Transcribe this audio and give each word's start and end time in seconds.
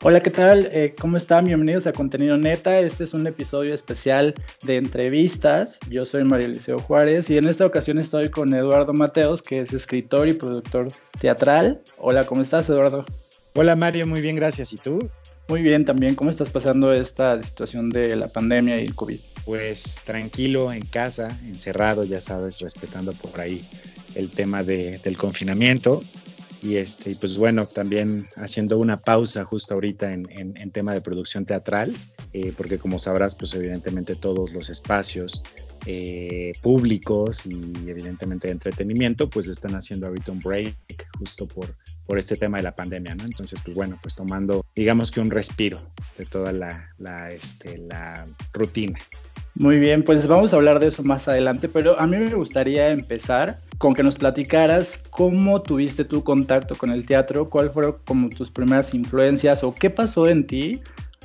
Hola, 0.00 0.20
¿qué 0.20 0.30
tal? 0.30 0.68
Eh, 0.72 0.94
¿Cómo 1.00 1.16
están? 1.16 1.46
Bienvenidos 1.46 1.88
a 1.88 1.92
Contenido 1.92 2.38
Neta. 2.38 2.78
Este 2.78 3.02
es 3.02 3.14
un 3.14 3.26
episodio 3.26 3.74
especial 3.74 4.32
de 4.62 4.76
entrevistas. 4.76 5.80
Yo 5.90 6.06
soy 6.06 6.22
María 6.22 6.46
Eliseo 6.46 6.78
Juárez 6.78 7.28
y 7.30 7.36
en 7.36 7.48
esta 7.48 7.66
ocasión 7.66 7.98
estoy 7.98 8.30
con 8.30 8.54
Eduardo 8.54 8.92
Mateos, 8.92 9.42
que 9.42 9.58
es 9.58 9.72
escritor 9.72 10.28
y 10.28 10.34
productor 10.34 10.86
teatral. 11.18 11.82
Hola, 11.96 12.22
¿cómo 12.22 12.42
estás, 12.42 12.70
Eduardo? 12.70 13.04
Hola, 13.56 13.74
Mario, 13.74 14.06
muy 14.06 14.20
bien, 14.20 14.36
gracias. 14.36 14.72
¿Y 14.72 14.76
tú? 14.76 15.10
Muy 15.48 15.62
bien, 15.62 15.84
también. 15.84 16.14
¿Cómo 16.14 16.30
estás 16.30 16.48
pasando 16.48 16.92
esta 16.92 17.42
situación 17.42 17.90
de 17.90 18.14
la 18.14 18.28
pandemia 18.28 18.80
y 18.80 18.86
el 18.86 18.94
COVID? 18.94 19.18
Pues 19.44 19.98
tranquilo, 20.04 20.72
en 20.72 20.82
casa, 20.82 21.36
encerrado, 21.44 22.04
ya 22.04 22.20
sabes, 22.20 22.60
respetando 22.60 23.14
por 23.14 23.40
ahí 23.40 23.64
el 24.14 24.30
tema 24.30 24.62
del 24.62 25.16
confinamiento 25.16 26.04
y 26.62 26.76
este 26.76 27.14
pues 27.16 27.36
bueno 27.36 27.66
también 27.66 28.26
haciendo 28.36 28.78
una 28.78 29.00
pausa 29.00 29.44
justo 29.44 29.74
ahorita 29.74 30.12
en, 30.12 30.28
en, 30.30 30.70
tema 30.70 30.92
de 30.92 31.00
producción 31.00 31.44
teatral 31.44 31.96
eh, 32.32 32.52
porque 32.56 32.78
como 32.78 32.98
sabrás 32.98 33.34
pues 33.34 33.54
evidentemente 33.54 34.16
todos 34.16 34.52
los 34.52 34.68
espacios 34.70 35.42
eh, 35.86 36.52
públicos 36.62 37.46
y 37.46 37.88
evidentemente 37.88 38.48
de 38.48 38.52
entretenimiento 38.52 39.30
pues 39.30 39.46
están 39.46 39.74
haciendo 39.74 40.08
ahorita 40.08 40.32
un 40.32 40.40
break 40.40 40.76
justo 41.18 41.46
por, 41.46 41.74
por 42.06 42.18
este 42.18 42.36
tema 42.36 42.58
de 42.58 42.64
la 42.64 42.74
pandemia 42.74 43.14
no 43.14 43.24
entonces 43.24 43.60
pues 43.64 43.76
bueno 43.76 43.98
pues 44.02 44.14
tomando 44.14 44.64
digamos 44.74 45.10
que 45.10 45.20
un 45.20 45.30
respiro 45.30 45.80
de 46.18 46.24
toda 46.24 46.52
la, 46.52 46.90
la, 46.98 47.30
este, 47.30 47.78
la 47.78 48.26
rutina. 48.52 48.98
Muy 49.54 49.78
bien, 49.78 50.02
pues 50.02 50.26
vamos 50.26 50.52
a 50.52 50.56
hablar 50.56 50.78
de 50.78 50.88
eso 50.88 51.02
más 51.02 51.26
adelante, 51.28 51.68
pero 51.68 51.98
a 51.98 52.06
mí 52.06 52.16
me 52.16 52.34
gustaría 52.34 52.90
empezar 52.90 53.58
con 53.78 53.94
que 53.94 54.02
nos 54.02 54.16
platicaras 54.16 55.02
cómo 55.10 55.62
tuviste 55.62 56.04
tu 56.04 56.22
contacto 56.24 56.76
con 56.76 56.90
el 56.90 57.06
teatro, 57.06 57.48
cuáles 57.48 57.72
fueron 57.72 57.96
como 58.04 58.28
tus 58.28 58.50
primeras 58.50 58.92
influencias 58.92 59.62
o 59.62 59.74
qué 59.74 59.88
pasó 59.88 60.28
en 60.28 60.46
ti 60.46 60.80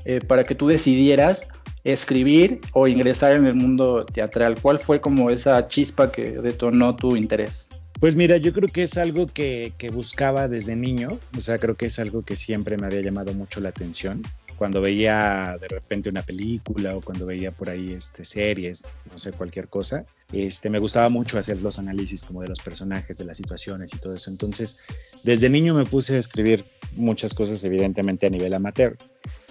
eh, 0.05 0.19
para 0.25 0.43
que 0.43 0.55
tú 0.55 0.67
decidieras 0.67 1.47
escribir 1.83 2.61
o 2.73 2.87
ingresar 2.87 3.35
en 3.35 3.45
el 3.45 3.55
mundo 3.55 4.05
teatral. 4.05 4.59
¿Cuál 4.61 4.79
fue 4.79 5.01
como 5.01 5.29
esa 5.29 5.67
chispa 5.67 6.11
que 6.11 6.31
detonó 6.41 6.95
tu 6.95 7.15
interés? 7.15 7.69
Pues 7.99 8.15
mira, 8.15 8.37
yo 8.37 8.51
creo 8.53 8.67
que 8.67 8.83
es 8.83 8.97
algo 8.97 9.27
que, 9.27 9.71
buscaba 9.93 10.47
desde 10.47 10.75
niño, 10.75 11.07
o 11.37 11.39
sea, 11.39 11.57
creo 11.57 11.75
que 11.75 11.85
es 11.85 11.99
algo 11.99 12.21
que 12.23 12.35
siempre 12.35 12.77
me 12.77 12.85
había 12.85 13.01
llamado 13.01 13.33
mucho 13.33 13.61
la 13.61 13.69
atención. 13.69 14.21
Cuando 14.63 14.79
veía 14.79 15.57
de 15.59 15.67
repente 15.67 16.07
una 16.07 16.21
película 16.21 16.95
o 16.95 17.01
cuando 17.01 17.25
veía 17.25 17.51
por 17.51 17.69
ahí 17.69 17.91
este, 17.91 18.23
series, 18.23 18.81
no 19.11 19.19
sé, 19.19 19.33
cualquier 19.33 19.67
cosa, 19.67 20.05
este, 20.31 20.69
me 20.69 20.79
gustaba 20.79 21.09
mucho 21.09 21.37
hacer 21.37 21.61
los 21.61 21.79
análisis 21.79 22.23
como 22.23 22.39
de 22.43 22.47
los 22.47 22.61
personajes, 22.61 23.17
de 23.17 23.25
las 23.25 23.35
situaciones 23.35 23.93
y 23.93 23.97
todo 23.97 24.13
eso. 24.15 24.31
Entonces, 24.31 24.77
desde 25.21 25.49
niño 25.49 25.73
me 25.73 25.83
puse 25.83 26.15
a 26.15 26.19
escribir 26.19 26.63
muchas 26.95 27.33
cosas, 27.33 27.61
evidentemente 27.65 28.25
a 28.25 28.29
nivel 28.29 28.53
amateur, 28.53 28.95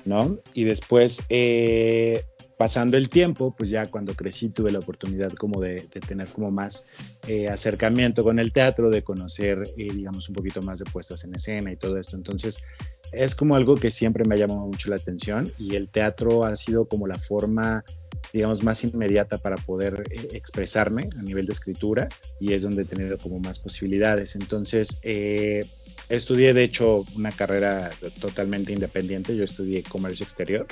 ¿no? 0.07 0.39
Y 0.55 0.65
después, 0.65 1.23
eh, 1.29 2.25
pasando 2.57 2.97
el 2.97 3.11
tiempo, 3.11 3.55
pues 3.55 3.69
ya 3.69 3.85
cuando 3.85 4.15
crecí 4.15 4.49
tuve 4.49 4.71
la 4.71 4.79
oportunidad 4.79 5.31
como 5.33 5.61
de, 5.61 5.77
tener 6.09 6.31
como 6.31 6.51
más 6.51 6.87
eh, 7.29 7.49
acercamiento 7.49 8.25
con 8.25 8.39
el 8.39 8.51
teatro, 8.51 8.89
de 8.89 9.03
conocer, 9.03 9.63
eh, 9.77 9.93
digamos, 9.93 10.31
un 10.31 10.37
poquito 10.37 10.63
más 10.63 10.79
de 10.79 10.87
puestas 10.91 11.23
en 11.25 11.35
escena 11.35 11.71
y 11.71 11.77
todo 11.77 11.99
esto. 11.99 12.17
Entonces, 12.17 12.65
es 13.13 13.35
como 13.35 13.55
algo 13.55 13.77
que 13.77 13.91
siempre 13.91 14.25
me 14.25 14.35
ha 14.35 14.39
llamado 14.39 14.67
mucho 14.67 14.91
la 14.91 14.97
atención 14.97 15.51
y 15.59 15.77
el 15.77 15.89
teatro 15.89 16.45
ha 16.45 16.57
sido 16.57 16.87
como 16.87 17.07
la 17.07 17.19
forma 17.19 17.85
digamos, 18.33 18.63
más 18.63 18.83
inmediata 18.85 19.39
para 19.39 19.57
poder 19.57 20.05
eh, 20.11 20.29
expresarme 20.33 21.09
a 21.19 21.23
nivel 21.23 21.47
de 21.47 21.53
escritura 21.53 22.09
y 22.41 22.53
es 22.53 22.63
donde 22.63 22.83
he 22.83 22.87
tenido 22.87 23.19
como 23.19 23.39
más 23.41 23.59
posibilidades. 23.59 24.37
Entonces, 24.37 25.01
estudié 26.09 26.55
de 26.55 26.65
hecho 26.65 27.05
una 27.17 27.33
carrera 27.33 27.91
totalmente 28.21 28.73
independiente, 28.73 29.37
yo 29.37 29.45
estudié 29.45 29.83
comercio 29.83 30.25
exterior 30.25 30.67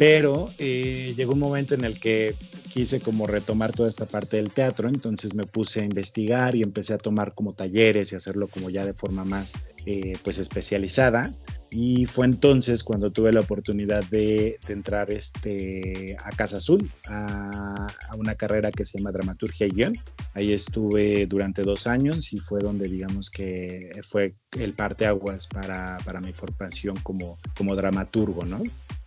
pero 0.00 0.48
eh, 0.58 1.12
llegó 1.14 1.34
un 1.34 1.40
momento 1.40 1.74
en 1.74 1.84
el 1.84 2.00
que 2.00 2.34
quise 2.72 3.00
como 3.00 3.26
retomar 3.26 3.72
toda 3.72 3.86
esta 3.86 4.06
parte 4.06 4.38
del 4.38 4.50
teatro, 4.50 4.88
entonces 4.88 5.34
me 5.34 5.44
puse 5.44 5.82
a 5.82 5.84
investigar 5.84 6.54
y 6.54 6.62
empecé 6.62 6.94
a 6.94 6.98
tomar 6.98 7.34
como 7.34 7.52
talleres 7.52 8.10
y 8.10 8.16
hacerlo 8.16 8.48
como 8.48 8.70
ya 8.70 8.86
de 8.86 8.94
forma 8.94 9.26
más 9.26 9.52
eh, 9.84 10.14
pues 10.24 10.38
especializada. 10.38 11.30
Y 11.70 12.06
fue 12.06 12.26
entonces 12.26 12.82
cuando 12.82 13.10
tuve 13.10 13.32
la 13.32 13.40
oportunidad 13.40 14.04
de, 14.04 14.58
entrar 14.68 15.12
este, 15.12 16.16
a 16.22 16.30
Casa 16.30 16.56
Azul, 16.56 16.90
a, 17.08 17.86
una 18.16 18.34
carrera 18.34 18.70
que 18.70 18.84
se 18.84 18.98
llama 18.98 19.12
Dramaturgia 19.12 19.66
y 19.66 19.70
Guión. 19.70 19.92
Ahí 20.34 20.52
estuve 20.52 21.26
durante 21.26 21.62
dos 21.62 21.86
años 21.86 22.32
y 22.32 22.38
fue 22.38 22.60
donde 22.60 22.88
digamos 22.88 23.30
que 23.30 23.92
fue 24.02 24.34
el 24.58 24.72
parteaguas 24.74 25.46
para, 25.46 25.98
para 26.04 26.20
mi 26.20 26.32
formación 26.32 26.96
como, 27.02 27.38
como 27.56 27.76
dramaturgo, 27.76 28.44
¿no? 28.44 28.62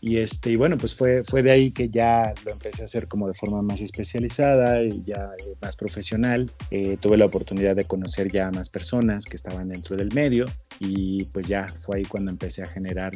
Y, 0.06 0.18
este, 0.18 0.52
y 0.52 0.58
bueno, 0.58 0.78
pues 0.78 0.94
fue, 0.96 1.24
fue 1.24 1.44
de 1.44 1.52
ahí 1.52 1.72
que 1.72 1.88
ya 1.88 2.34
lo 2.44 2.52
empecé 2.52 2.82
a 2.82 2.86
hacer 2.86 3.08
como 3.08 3.26
de 3.26 3.34
forma 3.34 3.62
más 3.62 3.80
especializada 3.80 4.84
y 4.84 5.02
ya 5.06 5.30
eh, 5.40 5.56
más 5.62 5.78
profesional. 5.78 6.52
Eh, 6.72 6.98
tuve 7.00 7.16
la 7.16 7.26
oportunidad 7.26 7.74
de 7.74 7.86
conocer 7.86 8.30
ya 8.30 8.52
más 8.52 8.70
personas 8.70 9.24
que 9.24 9.38
estaban 9.38 9.70
dentro 9.70 9.96
del 9.96 10.14
medio 10.14 10.44
y 10.80 11.26
pues 11.26 11.48
ya 11.48 11.68
fue 11.68 11.98
ahí 11.98 12.06
cuando 12.06 12.32
empecé 12.32 12.64
a 12.64 12.66
generar 12.66 13.14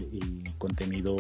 contenido 0.58 1.16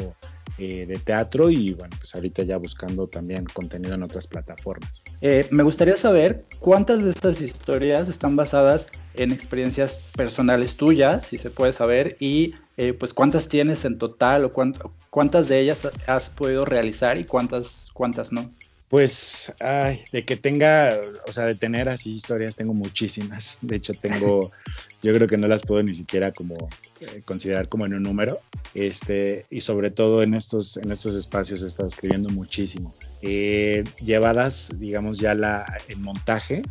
eh, 0.57 0.85
de 0.85 0.97
teatro 0.97 1.49
y 1.49 1.73
bueno, 1.73 1.95
pues 1.97 2.15
ahorita 2.15 2.43
ya 2.43 2.57
buscando 2.57 3.07
también 3.07 3.45
contenido 3.45 3.93
en 3.93 4.03
otras 4.03 4.27
plataformas. 4.27 5.03
me 5.51 5.63
gustaría 5.63 5.95
saber 5.95 6.45
cuántas 6.59 7.03
de 7.03 7.09
estas 7.09 7.41
historias 7.41 8.09
están 8.09 8.35
basadas 8.35 8.89
en 9.13 9.31
experiencias 9.31 10.01
personales 10.15 10.77
tuyas, 10.77 11.25
si 11.27 11.37
se 11.37 11.49
puede 11.49 11.71
saber, 11.71 12.17
y 12.19 12.55
pues 12.99 13.13
cuántas 13.13 13.49
tienes 13.49 13.85
en 13.85 13.97
total 13.97 14.45
o 14.45 14.53
cuánto, 14.53 14.93
¿Cuántas 15.17 15.47
de 15.47 15.59
ellas 15.59 15.87
has 16.05 16.29
podido 16.29 16.63
realizar 16.63 17.17
y 17.17 17.23
cuántas, 17.23 17.89
cuántas 17.91 18.31
no? 18.31 18.51
Pues, 18.89 19.53
ay, 19.59 20.05
de 20.13 20.23
que 20.23 20.37
tenga, 20.37 21.01
o 21.27 21.31
sea, 21.33 21.45
de 21.45 21.55
tener 21.55 21.89
así 21.89 22.13
historias, 22.13 22.55
tengo 22.55 22.73
muchísimas. 22.73 23.59
De 23.61 23.75
hecho, 23.75 23.93
tengo, 23.93 24.49
yo 25.03 25.13
creo 25.13 25.27
que 25.27 25.37
no 25.37 25.47
las 25.47 25.63
puedo 25.63 25.83
ni 25.83 25.93
siquiera 25.93 26.31
como 26.31 26.55
eh, 27.01 27.21
considerar 27.25 27.67
como 27.67 27.85
en 27.85 27.95
un 27.95 28.03
número. 28.03 28.39
Este, 28.73 29.45
y 29.49 29.61
sobre 29.61 29.91
todo 29.91 30.23
en 30.23 30.33
estos, 30.33 30.77
en 30.77 30.91
estos 30.91 31.15
espacios 31.15 31.63
he 31.63 31.67
estado 31.67 31.87
escribiendo 31.87 32.29
muchísimo. 32.29 32.95
Eh, 33.21 33.83
llevadas, 33.99 34.77
digamos, 34.79 35.19
ya 35.19 35.33
la, 35.33 35.65
en 35.89 36.01
montaje, 36.01 36.61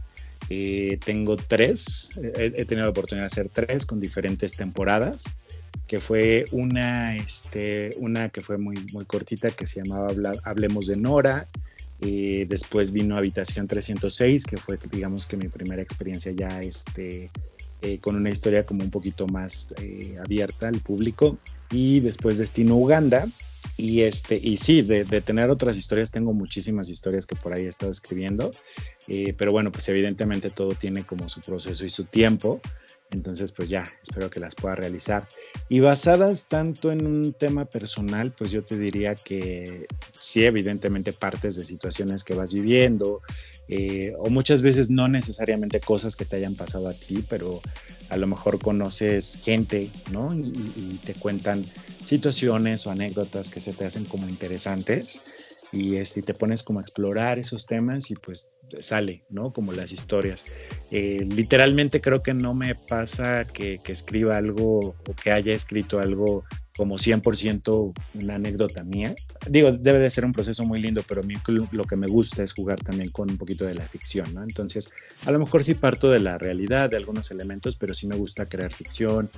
eh, 0.49 0.99
tengo 1.05 1.37
tres, 1.37 2.19
he, 2.39 2.53
he, 2.57 2.65
tenido 2.65 2.87
la 2.87 2.91
oportunidad 2.91 3.25
de 3.25 3.27
hacer 3.27 3.49
tres 3.51 3.85
con 3.85 4.01
diferentes 4.01 4.53
temporadas 4.53 5.25
que 5.87 5.99
fue 5.99 6.45
una, 6.53 7.17
este, 7.17 7.91
una 7.99 8.29
que 8.29 8.41
fue 8.41 8.59
muy, 8.59 8.77
muy 8.93 9.05
cortita 9.05 9.51
que 9.51 9.67
se 9.67 9.83
llamaba 9.83 10.09
Hablemos 10.45 10.87
de 10.87 10.97
Nora. 10.97 11.49
Y 12.01 12.45
después 12.45 12.93
vino 12.93 13.17
Habitación 13.17 13.67
306, 13.67 14.45
que 14.45 14.57
fue, 14.57 14.79
digamos 14.91 15.27
que 15.27 15.37
mi 15.37 15.49
primera 15.49 15.83
experiencia 15.83 16.33
ya 16.33 16.61
este, 16.61 17.31
eh, 17.83 17.99
con 17.99 18.17
una 18.17 18.31
historia 18.31 18.65
como 18.65 18.83
un 18.83 18.91
poquito 18.91 19.27
más 19.27 19.69
eh, 19.81 20.17
abierta 20.23 20.69
al 20.69 20.81
público. 20.81 21.39
Y 21.71 22.01
después 22.01 22.39
Destino 22.39 22.77
Uganda. 22.77 23.29
Y, 23.79 24.03
este, 24.03 24.41
y 24.43 24.57
sí, 24.57 24.81
de, 24.83 25.05
tener 25.21 25.51
otras 25.51 25.77
historias, 25.77 26.11
tengo 26.11 26.33
muchísimas 26.33 26.89
historias 26.89 27.27
que 27.27 27.37
por 27.37 27.53
ahí 27.53 27.65
he 27.65 27.69
estado 27.69 27.93
escribiendo. 27.93 28.51
Eh, 29.09 29.35
pero 29.37 29.53
bueno, 29.53 29.71
pues 29.71 29.89
evidentemente 29.89 30.51
todo 30.51 30.71
tiene 30.71 31.05
como 31.05 31.29
su 31.29 31.41
proceso 31.41 31.85
y 31.85 31.91
su 31.91 32.05
tiempo. 32.05 32.61
Entonces, 33.13 33.53
pues 33.53 33.69
ya, 33.69 33.85
espero 34.03 34.31
que 34.31 34.41
las 34.41 34.55
pueda 34.55 34.75
realizar. 34.75 35.27
Y 35.69 35.81
basadas 35.81 36.47
tanto 36.49 36.91
en 36.91 37.07
un 37.07 37.33
tema 37.33 37.65
personal, 37.65 38.33
pues 38.37 38.51
yo 38.51 38.65
te 38.65 38.77
diría 38.77 39.15
que 39.15 39.87
sí, 40.19 40.45
evidentemente 40.45 41.13
partes 41.13 41.57
de 41.57 41.65
situaciones 41.65 42.25
que 42.25 42.35
vas 42.35 42.53
viviendo, 42.53 43.23
eh, 43.69 44.13
o 44.19 44.29
muchas 44.29 44.63
veces 44.63 44.91
no 44.91 45.09
necesariamente 45.09 45.81
cosas 45.81 46.17
que 46.17 46.25
te 46.25 46.37
hayan 46.37 46.55
pasado 46.55 46.89
a 46.89 46.93
ti, 46.93 47.25
pero 47.29 47.61
a 48.11 48.17
lo 48.17 48.27
mejor 48.27 48.61
conoces 48.61 49.41
gente, 49.43 49.89
¿no? 50.11 50.33
Y, 50.35 50.53
y 50.77 51.01
te 51.05 51.15
cuentan 51.15 51.65
situaciones 52.03 52.87
o 52.87 52.91
anécdotas 52.91 53.51
que 53.51 53.61
se 53.61 53.73
te 53.73 53.85
hacen 53.85 54.05
como 54.05 54.29
interesantes 54.29 55.23
y 55.73 55.97
este, 55.97 56.23
te 56.23 56.35
pones 56.35 56.63
como 56.63 56.79
a 56.79 56.83
explorar 56.83 57.39
esos 57.39 57.67
temas 57.67 58.11
y 58.11 58.15
pues 58.15 58.51
sale, 58.81 59.25
¿no? 59.29 59.53
Como 59.53 59.73
las 59.73 59.93
historias. 59.93 60.45
Eh, 60.91 61.27
literalmente 61.29 62.01
creo 62.01 62.23
que 62.23 62.35
no 62.35 62.55
me 62.55 62.75
pasa 62.75 63.45
que, 63.45 63.79
que, 63.83 63.93
escriba 63.93 64.37
algo 64.37 64.79
o 64.79 65.15
que 65.23 65.33
haya 65.33 65.55
escrito 65.55 65.99
algo 65.99 66.45
como 66.77 66.97
100% 66.97 67.93
una 68.15 68.35
anécdota 68.35 68.85
mía. 68.85 69.15
Digo, 69.49 69.73
debe 69.73 69.99
de 69.99 70.11
ser 70.11 70.25
un 70.25 70.33
proceso 70.33 70.65
muy 70.65 70.81
lindo, 70.81 71.03
pero 71.09 71.23
a 71.23 71.25
mí 71.25 71.35
lo 71.73 71.85
que 71.85 71.97
me 71.97 72.07
gusta 72.07 72.43
es 72.43 72.53
jugar 72.53 72.79
también 72.81 73.11
con 73.11 73.31
un 73.31 73.39
poquito 73.39 73.65
de 73.65 73.75
la 73.75 73.89
ficción, 73.89 74.35
¿no? 74.35 74.43
Entonces, 74.43 74.93
a 75.25 75.31
lo 75.31 75.39
mejor 75.39 75.65
sí 75.65 75.75
parto 75.75 76.11
de 76.11 76.21
la 76.21 76.37
realidad, 76.39 76.91
de 76.91 76.99
algunos 76.99 77.31
elementos, 77.31 77.77
pero 77.77 77.95
sí 77.95 78.07
me 78.07 78.17
gusta 78.17 78.47
crear 78.47 78.73
ficción, 78.73 79.31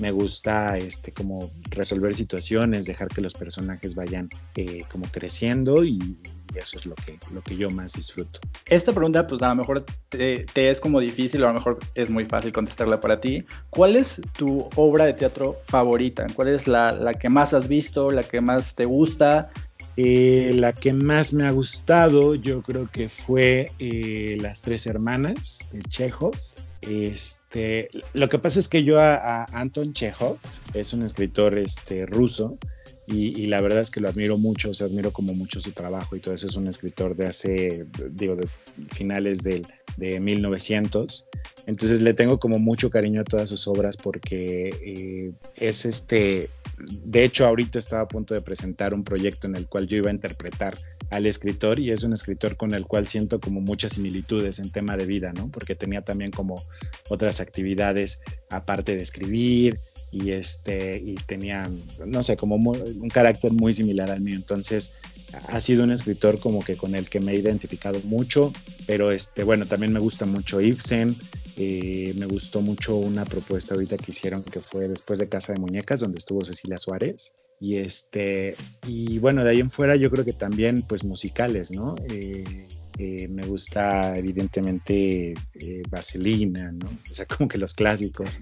me 0.00 0.10
gusta 0.10 0.76
este 0.78 1.12
como 1.12 1.50
resolver 1.70 2.14
situaciones, 2.14 2.86
dejar 2.86 3.08
que 3.08 3.20
los 3.20 3.34
personajes 3.34 3.94
vayan 3.94 4.28
eh, 4.56 4.84
como 4.90 5.06
creciendo 5.10 5.84
y, 5.84 6.18
eso 6.56 6.78
es 6.78 6.86
lo 6.86 6.96
que, 6.96 7.16
lo 7.32 7.42
que 7.42 7.56
yo 7.56 7.70
más 7.70 7.92
disfruto. 7.92 8.40
Esta 8.66 8.92
pregunta 8.92 9.24
pues 9.26 9.40
a 9.40 9.48
lo 9.50 9.54
mejor 9.54 9.84
te, 10.08 10.46
es 10.54 10.80
como 10.80 10.98
difícil 10.98 11.44
o 11.44 11.46
a 11.46 11.48
lo 11.50 11.54
mejor 11.54 11.78
es 11.94 12.10
muy 12.10 12.24
fácil 12.24 12.52
contestarla 12.52 12.98
para 12.98 13.20
ti. 13.20 13.44
¿Cuál 13.70 13.94
es 13.94 14.20
tu 14.36 14.68
obra 14.74 15.04
de 15.06 15.12
teatro 15.12 15.58
favorita? 15.64 16.26
¿Cuál 16.34 16.48
es 16.48 16.66
la, 16.66 16.90
la 16.90 17.14
que 17.14 17.28
más 17.28 17.54
has 17.54 17.68
visto, 17.68 18.10
la 18.10 18.24
que 18.24 18.40
más 18.40 18.74
te 18.74 18.84
gusta? 18.84 19.50
Eh, 19.96 20.52
la 20.54 20.72
que 20.72 20.92
más 20.92 21.34
me 21.34 21.44
ha 21.44 21.50
gustado 21.50 22.34
yo 22.34 22.62
creo 22.62 22.88
que 22.90 23.08
fue 23.08 23.70
eh, 23.78 24.38
Las 24.40 24.62
Tres 24.62 24.86
Hermanas 24.86 25.68
de 25.72 25.82
Chekhov. 25.82 26.34
Este, 26.82 27.90
lo 28.14 28.28
que 28.28 28.38
pasa 28.38 28.58
es 28.58 28.68
que 28.68 28.84
yo 28.84 29.00
a, 29.00 29.44
Anton 29.44 29.92
Chekhov, 29.92 30.38
es 30.74 30.92
un 30.92 31.02
escritor 31.02 31.58
este, 31.58 32.06
ruso, 32.06 32.58
y, 33.06 33.46
la 33.46 33.60
verdad 33.60 33.80
es 33.80 33.90
que 33.90 34.00
lo 34.00 34.08
admiro 34.08 34.38
mucho, 34.38 34.70
o 34.70 34.74
sea, 34.74 34.86
admiro 34.86 35.12
como 35.12 35.34
mucho 35.34 35.58
su 35.58 35.72
trabajo 35.72 36.14
y 36.14 36.20
todo 36.20 36.34
eso. 36.34 36.46
Es 36.46 36.56
un 36.56 36.68
escritor 36.68 37.16
de 37.16 37.26
hace, 37.26 37.86
digo, 38.10 38.36
de 38.36 38.48
finales 38.92 39.42
de, 39.42 39.62
de 39.96 40.20
1900. 40.20 41.26
Entonces 41.66 42.02
le 42.02 42.14
tengo 42.14 42.38
como 42.38 42.58
mucho 42.58 42.90
cariño 42.90 43.20
a 43.20 43.24
todas 43.24 43.48
sus 43.48 43.66
obras 43.68 43.96
porque 43.96 44.70
eh, 44.82 45.32
es 45.56 45.84
este, 45.84 46.48
de 47.04 47.24
hecho 47.24 47.46
ahorita 47.46 47.78
estaba 47.78 48.02
a 48.02 48.08
punto 48.08 48.34
de 48.34 48.40
presentar 48.40 48.94
un 48.94 49.04
proyecto 49.04 49.46
en 49.46 49.56
el 49.56 49.66
cual 49.66 49.86
yo 49.86 49.96
iba 49.96 50.10
a 50.10 50.14
interpretar 50.14 50.76
al 51.10 51.26
escritor 51.26 51.78
y 51.78 51.90
es 51.90 52.02
un 52.02 52.12
escritor 52.12 52.56
con 52.56 52.72
el 52.72 52.86
cual 52.86 53.08
siento 53.08 53.40
como 53.40 53.60
muchas 53.60 53.92
similitudes 53.92 54.58
en 54.58 54.70
tema 54.70 54.96
de 54.96 55.06
vida, 55.06 55.32
¿no? 55.32 55.48
Porque 55.50 55.74
tenía 55.74 56.02
también 56.02 56.30
como 56.30 56.62
otras 57.08 57.40
actividades 57.40 58.22
aparte 58.48 58.96
de 58.96 59.02
escribir, 59.02 59.80
y 60.12 60.32
este 60.32 60.98
y 60.98 61.14
tenía 61.14 61.70
no 62.04 62.22
sé 62.22 62.36
como 62.36 62.56
un 62.56 63.08
carácter 63.08 63.52
muy 63.52 63.72
similar 63.72 64.10
al 64.10 64.20
mío 64.20 64.36
entonces 64.36 64.94
ha 65.48 65.60
sido 65.60 65.84
un 65.84 65.92
escritor 65.92 66.40
como 66.40 66.64
que 66.64 66.76
con 66.76 66.94
el 66.94 67.08
que 67.08 67.20
me 67.20 67.32
he 67.32 67.36
identificado 67.36 68.00
mucho 68.04 68.52
pero 68.86 69.12
este 69.12 69.44
bueno 69.44 69.66
también 69.66 69.92
me 69.92 70.00
gusta 70.00 70.26
mucho 70.26 70.60
Ibsen 70.60 71.14
eh, 71.56 72.12
me 72.16 72.26
gustó 72.26 72.60
mucho 72.60 72.96
una 72.96 73.24
propuesta 73.24 73.74
ahorita 73.74 73.96
que 73.96 74.10
hicieron 74.10 74.42
que 74.42 74.60
fue 74.60 74.88
después 74.88 75.18
de 75.18 75.28
Casa 75.28 75.52
de 75.52 75.60
Muñecas 75.60 76.00
donde 76.00 76.18
estuvo 76.18 76.44
Cecilia 76.44 76.78
Suárez 76.78 77.34
y 77.60 77.76
este 77.76 78.56
y 78.86 79.18
bueno 79.18 79.44
de 79.44 79.50
ahí 79.50 79.60
en 79.60 79.70
fuera 79.70 79.94
yo 79.94 80.10
creo 80.10 80.24
que 80.24 80.32
también 80.32 80.82
pues 80.82 81.04
musicales 81.04 81.70
no 81.70 81.94
eh, 82.08 82.66
eh, 82.98 83.28
me 83.28 83.46
gusta 83.46 84.14
evidentemente 84.14 85.32
Vaselina, 85.88 86.70
¿no? 86.70 86.86
O 87.10 87.14
sea, 87.14 87.24
como 87.24 87.48
que 87.48 87.56
los 87.56 87.72
clásicos. 87.72 88.40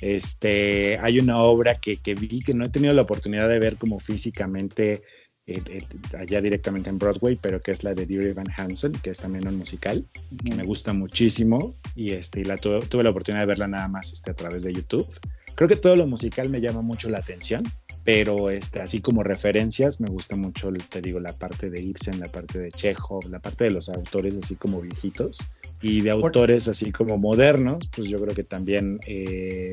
Este, 0.00 0.98
hay 0.98 1.18
una 1.18 1.42
obra 1.42 1.76
que, 1.76 1.98
vi 2.14 2.40
que 2.40 2.54
no 2.54 2.64
he 2.64 2.68
tenido 2.68 2.94
la 2.94 3.02
oportunidad 3.02 3.48
de 3.48 3.58
ver 3.58 3.76
como 3.76 4.00
físicamente 4.00 5.02
eh, 5.46 5.62
eh, 5.68 5.82
allá 6.16 6.40
directamente 6.40 6.90
en 6.90 6.98
Broadway, 6.98 7.36
pero 7.40 7.60
que 7.60 7.72
es 7.72 7.84
la 7.84 7.94
de 7.94 8.06
Dear 8.06 8.34
Van 8.34 8.50
Hansen, 8.56 8.92
que 8.92 9.10
es 9.10 9.18
también 9.18 9.46
un 9.46 9.56
musical, 9.56 10.04
que 10.44 10.54
me 10.54 10.64
gusta 10.64 10.92
muchísimo 10.92 11.74
y, 11.94 12.12
este, 12.12 12.44
la 12.44 12.56
tuve 12.56 13.02
la 13.02 13.10
oportunidad 13.10 13.42
de 13.42 13.46
verla 13.46 13.66
nada 13.66 13.88
más 13.88 14.12
este, 14.12 14.30
a 14.30 14.34
través 14.34 14.62
de 14.62 14.72
YouTube. 14.72 15.06
Creo 15.54 15.68
que 15.68 15.76
todo 15.76 15.96
lo 15.96 16.06
musical 16.06 16.48
me 16.48 16.60
llama 16.60 16.80
mucho 16.80 17.10
la 17.10 17.18
atención, 17.18 17.62
pero 18.04 18.50
este, 18.50 18.80
así 18.80 19.00
como 19.00 19.22
referencias 19.22 20.00
me 20.00 20.08
gusta 20.08 20.36
mucho, 20.36 20.70
te 20.88 21.00
digo, 21.00 21.20
la 21.20 21.32
parte 21.32 21.70
de 21.70 21.82
Ibsen, 21.82 22.20
la 22.20 22.28
parte 22.28 22.58
de 22.58 22.70
Chekhov, 22.70 23.28
la 23.30 23.38
parte 23.40 23.64
de 23.64 23.70
los 23.70 23.88
autores 23.88 24.36
así 24.36 24.56
como 24.56 24.80
viejitos 24.80 25.38
y 25.82 26.00
de 26.00 26.10
autores 26.10 26.68
así 26.68 26.92
como 26.92 27.18
modernos, 27.18 27.88
pues 27.94 28.08
yo 28.08 28.18
creo 28.18 28.34
que 28.34 28.44
también 28.44 29.00
eh, 29.06 29.72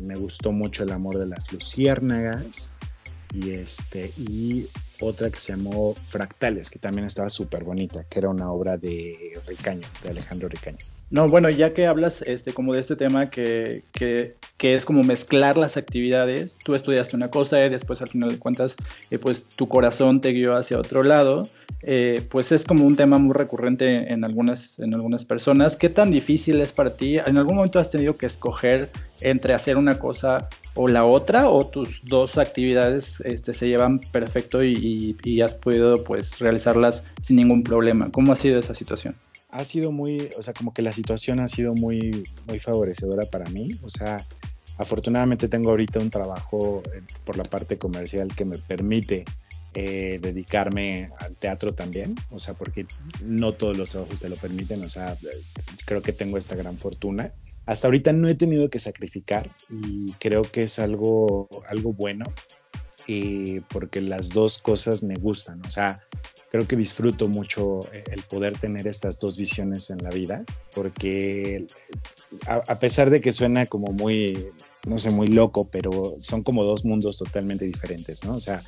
me 0.00 0.14
gustó 0.14 0.52
mucho 0.52 0.84
El 0.84 0.92
amor 0.92 1.18
de 1.18 1.26
las 1.26 1.52
luciérnagas 1.52 2.72
y 3.34 3.50
este 3.50 4.12
y 4.16 4.68
otra 5.00 5.30
que 5.30 5.38
se 5.38 5.52
llamó 5.52 5.94
Fractales, 5.94 6.70
que 6.70 6.78
también 6.78 7.06
estaba 7.06 7.28
súper 7.28 7.64
bonita, 7.64 8.04
que 8.04 8.18
era 8.18 8.28
una 8.28 8.50
obra 8.50 8.76
de 8.76 9.38
Ricaño, 9.46 9.86
de 10.02 10.10
Alejandro 10.10 10.48
Ricaño. 10.48 10.78
No, 11.10 11.28
bueno, 11.28 11.48
ya 11.48 11.72
que 11.72 11.86
hablas 11.86 12.20
este, 12.22 12.52
como 12.52 12.74
de 12.74 12.80
este 12.80 12.94
tema 12.94 13.30
que, 13.30 13.82
que, 13.92 14.34
que, 14.58 14.74
es 14.74 14.84
como 14.84 15.04
mezclar 15.04 15.56
las 15.56 15.78
actividades, 15.78 16.56
tú 16.62 16.74
estudiaste 16.74 17.16
una 17.16 17.30
cosa 17.30 17.64
y 17.64 17.70
después 17.70 18.02
al 18.02 18.08
final 18.08 18.30
de 18.30 18.38
cuentas, 18.38 18.76
eh, 19.10 19.18
pues 19.18 19.44
tu 19.44 19.68
corazón 19.68 20.20
te 20.20 20.32
guió 20.32 20.54
hacia 20.56 20.78
otro 20.78 21.02
lado, 21.02 21.48
eh, 21.82 22.26
pues 22.30 22.52
es 22.52 22.64
como 22.64 22.84
un 22.84 22.96
tema 22.96 23.18
muy 23.18 23.34
recurrente 23.34 24.12
en 24.12 24.24
algunas, 24.24 24.78
en 24.78 24.94
algunas 24.94 25.24
personas. 25.24 25.76
¿Qué 25.76 25.88
tan 25.88 26.10
difícil 26.10 26.60
es 26.60 26.72
para 26.72 26.96
ti? 26.96 27.18
¿En 27.18 27.36
algún 27.36 27.56
momento 27.56 27.78
has 27.78 27.90
tenido 27.90 28.16
que 28.16 28.26
escoger 28.26 28.88
entre 29.20 29.54
hacer 29.54 29.76
una 29.76 29.98
cosa 29.98 30.48
o 30.74 30.88
la 30.88 31.04
otra 31.04 31.48
o 31.48 31.66
tus 31.66 32.02
dos 32.04 32.38
actividades 32.38 33.20
este, 33.20 33.52
se 33.52 33.68
llevan 33.68 34.00
perfecto 34.12 34.62
y, 34.62 35.16
y 35.24 35.40
has 35.40 35.54
podido 35.54 36.02
pues 36.04 36.38
realizarlas 36.38 37.04
sin 37.22 37.36
ningún 37.36 37.62
problema? 37.62 38.10
¿Cómo 38.10 38.32
ha 38.32 38.36
sido 38.36 38.58
esa 38.58 38.74
situación? 38.74 39.14
ha 39.50 39.64
sido 39.64 39.92
muy, 39.92 40.28
o 40.36 40.42
sea, 40.42 40.52
como 40.54 40.74
que 40.74 40.82
la 40.82 40.92
situación 40.92 41.40
ha 41.40 41.48
sido 41.48 41.74
muy, 41.74 42.22
muy 42.46 42.60
favorecedora 42.60 43.24
para 43.30 43.48
mí. 43.48 43.70
O 43.82 43.88
sea, 43.88 44.22
afortunadamente 44.76 45.48
tengo 45.48 45.70
ahorita 45.70 45.98
un 46.00 46.10
trabajo 46.10 46.82
eh, 46.94 47.02
por 47.24 47.36
la 47.36 47.44
parte 47.44 47.78
comercial 47.78 48.34
que 48.34 48.44
me 48.44 48.58
permite 48.58 49.24
eh, 49.74 50.18
dedicarme 50.20 51.10
al 51.18 51.36
teatro 51.36 51.74
también, 51.74 52.14
o 52.30 52.38
sea, 52.38 52.54
porque 52.54 52.86
no 53.22 53.54
todos 53.54 53.76
los 53.76 53.90
trabajos 53.90 54.20
te 54.20 54.28
lo 54.28 54.36
permiten, 54.36 54.82
o 54.82 54.88
sea, 54.88 55.16
creo 55.84 56.02
que 56.02 56.12
tengo 56.12 56.38
esta 56.38 56.56
gran 56.56 56.78
fortuna. 56.78 57.32
Hasta 57.66 57.86
ahorita 57.86 58.12
no 58.14 58.28
he 58.28 58.34
tenido 58.34 58.70
que 58.70 58.78
sacrificar 58.78 59.50
y 59.70 60.10
creo 60.12 60.42
que 60.42 60.62
es 60.62 60.78
algo, 60.78 61.48
algo 61.68 61.92
bueno, 61.92 62.24
eh, 63.06 63.60
porque 63.68 64.00
las 64.00 64.30
dos 64.30 64.58
cosas 64.58 65.02
me 65.02 65.14
gustan, 65.16 65.60
o 65.66 65.70
sea, 65.70 66.02
creo 66.50 66.66
que 66.66 66.76
disfruto 66.76 67.28
mucho 67.28 67.80
eh, 67.92 68.04
el 68.10 68.22
poder 68.22 68.58
tener 68.58 68.86
estas 68.86 69.18
dos 69.18 69.36
visiones 69.36 69.90
en 69.90 69.98
la 69.98 70.10
vida, 70.10 70.44
porque 70.74 71.66
a, 72.46 72.78
pesar 72.78 73.10
de 73.10 73.20
que 73.20 73.32
suena 73.32 73.66
como 73.66 73.92
muy, 73.92 74.48
no 74.86 74.98
sé, 74.98 75.10
muy 75.10 75.28
loco, 75.28 75.68
pero 75.70 76.14
son 76.18 76.42
como 76.42 76.64
dos 76.64 76.84
mundos 76.84 77.18
totalmente 77.18 77.64
diferentes, 77.64 78.24
¿no? 78.24 78.34
O 78.34 78.40
sea, 78.40 78.62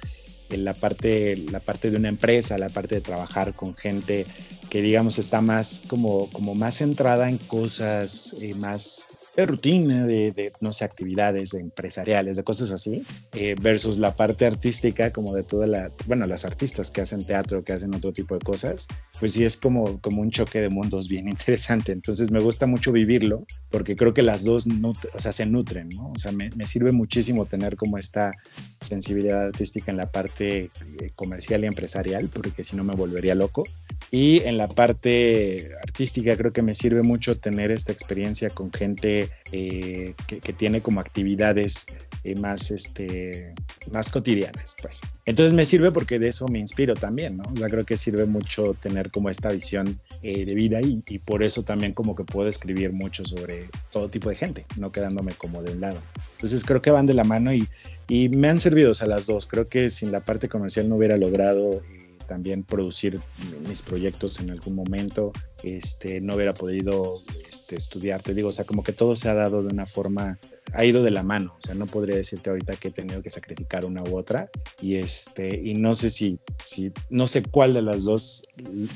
la 0.57 0.75
parte, 0.75 1.37
la 1.37 1.61
parte 1.61 1.91
de 1.91 1.97
una 1.97 2.09
empresa, 2.09 2.59
la 2.59 2.69
parte 2.69 2.97
de 2.97 3.01
trabajar 3.01 3.55
con 3.55 3.75
gente 3.75 4.27
que 4.69 4.83
digamos 4.83 5.19
está 5.19 5.41
más 5.41 5.83
como, 5.89 6.31
como 6.31 6.55
más 6.55 6.77
centrada 6.77 7.29
en 7.29 7.39
cosas 7.39 8.35
eh, 8.41 8.55
más 8.55 9.07
de 9.41 9.47
rutina, 9.47 10.07
de, 10.07 10.53
no 10.61 10.73
sé, 10.73 10.85
actividades 10.85 11.55
empresariales, 11.55 12.37
de 12.37 12.45
cosas 12.45 12.71
así, 12.71 13.03
eh, 13.33 13.55
versus 13.61 13.99
la 13.99 14.15
parte 14.17 14.47
artística, 14.47 15.13
como 15.13 15.35
de 15.35 15.43
toda 15.43 15.67
la, 15.67 15.91
bueno, 16.07 16.27
las 16.27 16.45
artistas 16.45 16.91
que 16.91 17.01
hacen 17.01 17.25
teatro, 17.25 17.65
que 17.65 17.73
hacen 17.73 17.95
otro 17.95 18.13
tipo 18.13 18.35
de 18.35 18.41
cosas, 18.41 18.89
pues 19.19 19.33
sí 19.33 19.45
es 19.45 19.57
como, 19.57 20.01
como 20.01 20.23
un 20.23 20.31
choque 20.31 20.61
de 20.61 20.69
mundos 20.69 21.09
bien 21.09 21.29
interesante. 21.29 21.93
Entonces 21.93 22.31
me 22.31 22.41
gusta 22.41 22.67
mucho 22.67 22.93
vivirlo, 22.93 23.45
porque 23.71 23.97
creo 23.97 24.15
que 24.15 24.23
las 24.23 24.45
dos, 24.45 24.67
o 25.15 25.19
sea, 25.19 25.33
se 25.33 25.47
nutren, 25.47 25.89
¿no? 25.89 26.13
O 26.13 26.19
sea, 26.19 26.33
me, 26.33 26.51
me 26.57 26.67
sirve 26.67 26.93
muchísimo 26.93 27.47
tener 27.47 27.77
como 27.77 27.99
esta 27.99 28.33
sensibilidad 28.81 29.47
artística 29.47 29.91
en 29.91 29.97
la 29.97 30.11
parte 30.11 30.59
eh, 30.61 30.71
comercial 31.15 31.65
y 31.65 31.67
empresarial, 31.67 32.29
porque 32.33 32.65
si 32.65 32.77
no 32.77 32.85
me 32.85 32.95
volvería 32.95 33.35
loco. 33.35 33.65
Y 34.11 34.41
en 34.41 34.57
la 34.59 34.69
parte 34.69 35.71
artística 35.83 36.37
creo 36.37 36.53
que 36.53 36.63
me 36.63 36.75
sirve 36.75 37.03
mucho 37.03 37.39
tener 37.39 37.71
esta 37.71 37.93
experiencia 37.93 38.51
con 38.51 38.73
gente 38.73 39.30
eh, 39.53 40.15
que, 40.27 40.53
tiene 40.53 40.81
como 40.81 41.01
actividades 41.01 41.87
eh, 42.23 42.35
más, 42.37 42.71
este, 42.71 43.55
más 43.91 44.11
cotidianas, 44.11 44.77
pues. 44.81 45.01
Entonces 45.25 45.53
me 45.53 45.65
sirve 45.65 45.91
porque 45.91 46.19
de 46.19 46.29
eso 46.29 46.47
me 46.49 46.59
inspiro 46.59 46.95
también, 46.95 47.37
¿no? 47.37 47.45
O 47.53 47.57
sea, 47.57 47.69
creo 47.69 47.85
que 47.85 47.97
sirve 47.97 48.27
mucho 48.27 48.75
tener 48.75 49.11
como 49.11 49.31
esta 49.31 49.51
visión 49.51 49.99
eh, 50.23 50.45
de 50.45 50.55
vida 50.55 50.81
y, 50.81 51.03
y, 51.09 51.19
por 51.19 51.43
eso 51.43 51.63
también 51.63 51.93
como 51.93 52.15
que 52.15 52.25
puedo 52.25 52.49
escribir 52.49 52.93
mucho 52.93 53.25
sobre 53.25 53.67
todo 53.91 54.09
tipo 54.09 54.29
de 54.29 54.35
gente, 54.35 54.67
no 54.77 54.93
quedándome 54.93 55.33
como 55.33 55.63
de 55.63 55.73
un 55.73 55.81
lado. 55.81 56.01
Entonces 56.33 56.65
creo 56.65 56.81
que 56.81 56.91
van 56.91 57.07
de 57.07 57.15
la 57.15 57.25
mano 57.25 57.53
y, 57.53 57.69
y 58.09 58.29
me 58.29 58.49
han 58.49 58.61
servido 58.61 58.93
a 59.01 59.07
las 59.07 59.27
dos. 59.27 59.47
Creo 59.47 59.67
que 59.67 59.91
sin 59.91 60.13
la 60.13 60.21
parte 60.21 60.49
comercial 60.49 60.89
no 60.89 60.97
hubiera 60.97 61.17
logrado 61.17 61.83
también 62.31 62.63
producir 62.63 63.21
mis 63.69 63.83
proyectos 63.83 64.39
en 64.39 64.51
algún 64.51 64.77
momento, 64.77 65.33
este, 65.65 66.21
no 66.21 66.37
hubiera 66.37 66.53
podido 66.53 67.21
este, 67.49 67.75
estudiar, 67.75 68.23
te 68.23 68.35
digo, 68.35 68.51
o 68.51 68.53
sea, 68.53 68.65
como 68.65 68.85
que 68.85 68.93
todo 68.93 69.17
se 69.17 69.29
ha 69.29 69.35
dado 69.35 69.65
de 69.65 69.75
una 69.75 69.85
forma, 69.85 70.39
ha 70.73 70.85
ido 70.85 71.03
de 71.03 71.11
la 71.11 71.25
mano, 71.25 71.57
o 71.59 71.61
sea, 71.61 71.75
no 71.75 71.87
podría 71.87 72.15
decirte 72.15 72.49
ahorita 72.49 72.77
que 72.77 72.89
he 72.89 72.91
tenido 72.93 73.21
que 73.21 73.31
sacrificar 73.31 73.85
una 73.85 74.05
u 74.05 74.17
otra, 74.17 74.49
y 74.81 74.95
este, 74.95 75.49
y 75.61 75.75
no 75.75 75.97
sé 75.97 76.09
si, 76.09 76.39
si, 76.65 76.93
no 77.09 77.27
sé 77.27 77.43
cuál 77.43 77.75
de 77.75 77.83
las 77.83 78.05
dos 78.05 78.45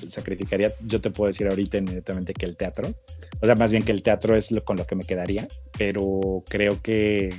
sacrificaría, 0.07 0.73
yo 0.87 1.01
te 1.01 1.11
puedo 1.11 1.27
decir 1.27 1.49
ahorita 1.49 1.79
inmediatamente 1.79 2.35
que 2.35 2.47
el 2.47 2.57
teatro, 2.57 2.95
o 3.41 3.47
sea, 3.47 3.57
más 3.57 3.73
bien 3.73 3.83
que 3.83 3.91
el 3.91 4.05
teatro 4.05 4.37
es 4.37 4.53
lo, 4.53 4.63
con 4.63 4.77
lo 4.77 4.87
que 4.87 4.95
me 4.95 5.03
quedaría, 5.03 5.49
pero 5.77 6.45
creo 6.49 6.81
que, 6.81 7.31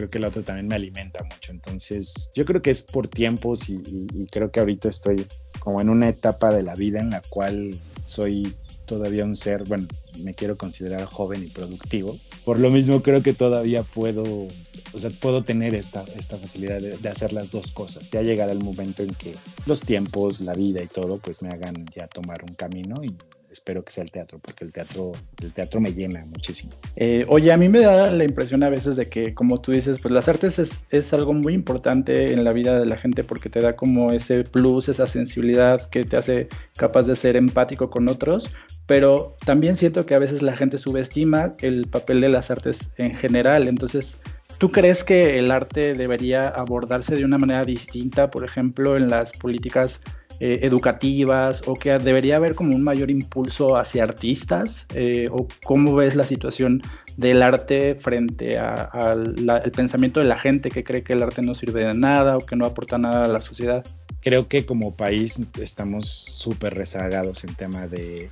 creo 0.00 0.10
que 0.10 0.18
la 0.18 0.28
otra 0.28 0.42
también 0.42 0.66
me 0.66 0.76
alimenta 0.76 1.22
mucho. 1.24 1.52
Entonces, 1.52 2.30
yo 2.34 2.46
creo 2.46 2.62
que 2.62 2.70
es 2.70 2.82
por 2.82 3.08
tiempos 3.08 3.68
y, 3.68 3.82
creo 4.30 4.50
que 4.50 4.60
ahorita 4.60 4.88
estoy 4.88 5.26
como 5.58 5.80
en 5.82 5.90
una 5.90 6.08
etapa 6.08 6.54
de 6.54 6.62
la 6.62 6.74
vida 6.74 7.00
en 7.00 7.10
la 7.10 7.20
cual 7.28 7.74
soy 8.06 8.54
todavía 8.86 9.26
un 9.26 9.36
ser, 9.36 9.64
bueno, 9.64 9.86
me 10.24 10.32
quiero 10.32 10.56
considerar 10.56 11.04
joven 11.04 11.44
y 11.44 11.48
productivo. 11.48 12.16
Por 12.46 12.58
lo 12.58 12.70
mismo 12.70 13.02
creo 13.02 13.22
que 13.22 13.34
todavía 13.34 13.82
puedo, 13.82 14.24
o 14.24 14.98
sea, 14.98 15.10
puedo 15.20 15.44
tener 15.44 15.74
esta, 15.74 16.02
esta 16.16 16.38
facilidad 16.38 16.80
de, 16.80 16.96
de 16.96 17.08
hacer 17.10 17.34
las 17.34 17.50
dos 17.50 17.70
cosas. 17.72 18.10
Ya 18.10 18.22
llegará 18.22 18.52
el 18.52 18.64
momento 18.64 19.02
en 19.02 19.12
que 19.14 19.34
los 19.66 19.82
tiempos, 19.82 20.40
la 20.40 20.54
vida 20.54 20.82
y 20.82 20.86
todo, 20.86 21.18
pues 21.18 21.42
me 21.42 21.50
hagan 21.50 21.84
ya 21.94 22.08
tomar 22.08 22.42
un 22.42 22.54
camino 22.54 23.04
y 23.04 23.14
espero 23.50 23.84
que 23.84 23.92
sea 23.92 24.04
el 24.04 24.10
teatro, 24.10 24.38
porque 24.38 24.64
el 24.64 24.72
teatro, 24.72 25.12
el 25.42 25.52
teatro 25.52 25.80
me 25.80 25.92
llena 25.92 26.24
muchísimo. 26.26 26.72
Eh, 26.96 27.24
oye, 27.28 27.52
a 27.52 27.56
mí 27.56 27.68
me 27.68 27.80
da 27.80 28.10
la 28.10 28.24
impresión 28.24 28.62
a 28.62 28.70
veces 28.70 28.96
de 28.96 29.06
que, 29.06 29.34
como 29.34 29.60
tú 29.60 29.72
dices, 29.72 29.98
pues 30.00 30.12
las 30.12 30.28
artes 30.28 30.58
es, 30.58 30.86
es, 30.90 31.12
algo 31.12 31.32
muy 31.32 31.54
importante 31.54 32.32
en 32.32 32.44
la 32.44 32.52
vida 32.52 32.78
de 32.78 32.86
la 32.86 32.96
gente 32.96 33.24
porque 33.24 33.50
te 33.50 33.60
da 33.60 33.74
como 33.74 34.12
ese 34.12 34.44
plus, 34.44 34.88
esa 34.88 35.06
sensibilidad 35.06 35.80
que 35.90 36.04
te 36.04 36.16
hace 36.16 36.48
capaz 36.76 37.06
de 37.06 37.16
ser 37.16 37.36
empático 37.36 37.90
con 37.90 38.08
otros, 38.08 38.50
pero 38.86 39.36
también 39.44 39.76
siento 39.76 40.06
que 40.06 40.14
a 40.14 40.18
veces 40.18 40.42
la 40.42 40.56
gente 40.56 40.78
subestima 40.78 41.54
el 41.60 41.86
papel 41.88 42.20
de 42.20 42.28
las 42.28 42.50
artes 42.50 42.90
en 42.96 43.14
general, 43.14 43.68
entonces... 43.68 44.18
¿Tú 44.58 44.70
crees 44.70 45.04
que 45.04 45.38
el 45.38 45.50
arte 45.50 45.94
debería 45.94 46.46
abordarse 46.46 47.16
de 47.16 47.24
una 47.24 47.38
manera 47.38 47.64
distinta, 47.64 48.30
por 48.30 48.44
ejemplo, 48.44 48.98
en 48.98 49.08
las 49.08 49.32
políticas 49.32 50.02
eh, 50.40 50.60
educativas 50.62 51.62
o 51.66 51.74
que 51.74 51.98
debería 51.98 52.36
haber 52.36 52.54
como 52.54 52.74
un 52.74 52.82
mayor 52.82 53.10
impulso 53.10 53.76
hacia 53.76 54.02
artistas 54.02 54.86
eh, 54.94 55.28
o 55.30 55.46
cómo 55.62 55.94
ves 55.94 56.14
la 56.14 56.24
situación 56.24 56.82
del 57.16 57.42
arte 57.42 57.94
frente 57.94 58.58
al 58.58 59.62
pensamiento 59.76 60.20
de 60.20 60.26
la 60.26 60.38
gente 60.38 60.70
que 60.70 60.82
cree 60.82 61.02
que 61.02 61.12
el 61.12 61.22
arte 61.22 61.42
no 61.42 61.54
sirve 61.54 61.84
de 61.84 61.94
nada 61.94 62.38
o 62.38 62.40
que 62.40 62.56
no 62.56 62.64
aporta 62.64 62.96
nada 62.96 63.26
a 63.26 63.28
la 63.28 63.40
sociedad. 63.40 63.84
Creo 64.22 64.48
que 64.48 64.64
como 64.64 64.94
país 64.94 65.38
estamos 65.60 66.08
súper 66.08 66.74
rezagados 66.74 67.44
en 67.44 67.54
tema 67.54 67.86
de, 67.86 68.24
eh, 68.24 68.30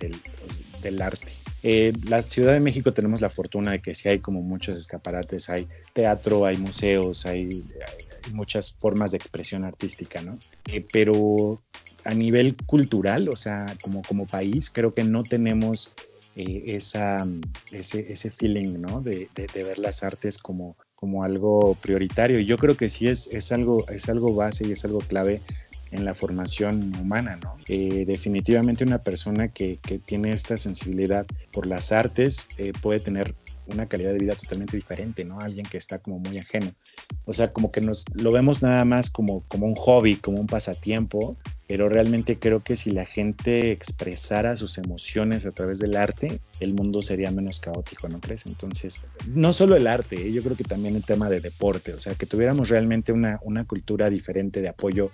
del, 0.00 0.20
pues, 0.40 0.62
del 0.82 1.00
arte. 1.00 1.28
Eh, 1.62 1.92
la 2.04 2.22
Ciudad 2.22 2.52
de 2.52 2.60
México 2.60 2.92
tenemos 2.92 3.20
la 3.20 3.30
fortuna 3.30 3.72
de 3.72 3.80
que 3.80 3.94
sí 3.94 4.08
hay 4.08 4.20
como 4.20 4.42
muchos 4.42 4.76
escaparates, 4.76 5.50
hay 5.50 5.66
teatro, 5.92 6.44
hay 6.46 6.56
museos, 6.56 7.26
hay 7.26 7.64
muchas 8.32 8.74
formas 8.74 9.10
de 9.10 9.18
expresión 9.18 9.64
artística, 9.64 10.22
¿no? 10.22 10.38
Eh, 10.66 10.86
pero 10.92 11.62
a 12.04 12.14
nivel 12.14 12.56
cultural, 12.66 13.28
o 13.28 13.36
sea, 13.36 13.76
como, 13.82 14.02
como 14.02 14.26
país, 14.26 14.70
creo 14.70 14.94
que 14.94 15.04
no 15.04 15.22
tenemos 15.22 15.94
eh, 16.36 16.64
esa, 16.66 17.26
ese, 17.72 18.12
ese, 18.12 18.30
feeling, 18.30 18.80
¿no? 18.80 19.00
De, 19.00 19.28
de, 19.34 19.46
de, 19.52 19.64
ver 19.64 19.78
las 19.78 20.02
artes 20.02 20.38
como, 20.38 20.76
como 20.94 21.24
algo 21.24 21.76
prioritario. 21.80 22.40
Yo 22.40 22.58
creo 22.58 22.76
que 22.76 22.90
sí 22.90 23.08
es, 23.08 23.28
es, 23.28 23.52
algo, 23.52 23.88
es 23.88 24.08
algo 24.08 24.34
base 24.34 24.66
y 24.66 24.72
es 24.72 24.84
algo 24.84 25.00
clave 25.00 25.40
en 25.90 26.04
la 26.04 26.14
formación 26.14 26.94
humana, 26.96 27.38
¿no? 27.42 27.56
Eh, 27.68 28.04
definitivamente 28.06 28.84
una 28.84 28.98
persona 28.98 29.48
que, 29.48 29.78
que, 29.78 29.98
tiene 29.98 30.32
esta 30.32 30.56
sensibilidad 30.56 31.26
por 31.52 31.66
las 31.66 31.92
artes 31.92 32.44
eh, 32.58 32.72
puede 32.80 33.00
tener 33.00 33.34
una 33.68 33.86
calidad 33.86 34.12
de 34.12 34.18
vida 34.18 34.34
totalmente 34.34 34.76
diferente, 34.76 35.24
¿no? 35.24 35.38
Alguien 35.40 35.66
que 35.66 35.78
está 35.78 35.98
como 35.98 36.18
muy 36.18 36.38
ajeno. 36.38 36.72
O 37.26 37.32
sea, 37.32 37.52
como 37.52 37.70
que 37.70 37.80
nos 37.80 38.04
lo 38.14 38.32
vemos 38.32 38.62
nada 38.62 38.84
más 38.84 39.10
como, 39.10 39.42
como 39.48 39.66
un 39.66 39.74
hobby, 39.74 40.16
como 40.16 40.40
un 40.40 40.46
pasatiempo, 40.46 41.36
pero 41.66 41.90
realmente 41.90 42.38
creo 42.38 42.62
que 42.62 42.76
si 42.76 42.90
la 42.90 43.04
gente 43.04 43.70
expresara 43.72 44.56
sus 44.56 44.78
emociones 44.78 45.44
a 45.44 45.52
través 45.52 45.78
del 45.78 45.96
arte, 45.96 46.40
el 46.60 46.72
mundo 46.72 47.02
sería 47.02 47.30
menos 47.30 47.60
caótico, 47.60 48.08
¿no 48.08 48.20
crees? 48.20 48.46
Entonces, 48.46 49.02
no 49.26 49.52
solo 49.52 49.76
el 49.76 49.86
arte, 49.86 50.16
¿eh? 50.16 50.32
yo 50.32 50.40
creo 50.42 50.56
que 50.56 50.64
también 50.64 50.96
el 50.96 51.04
tema 51.04 51.28
de 51.28 51.40
deporte, 51.40 51.92
o 51.92 52.00
sea, 52.00 52.14
que 52.14 52.24
tuviéramos 52.24 52.70
realmente 52.70 53.12
una, 53.12 53.38
una 53.42 53.66
cultura 53.66 54.08
diferente 54.08 54.62
de 54.62 54.68
apoyo 54.68 55.10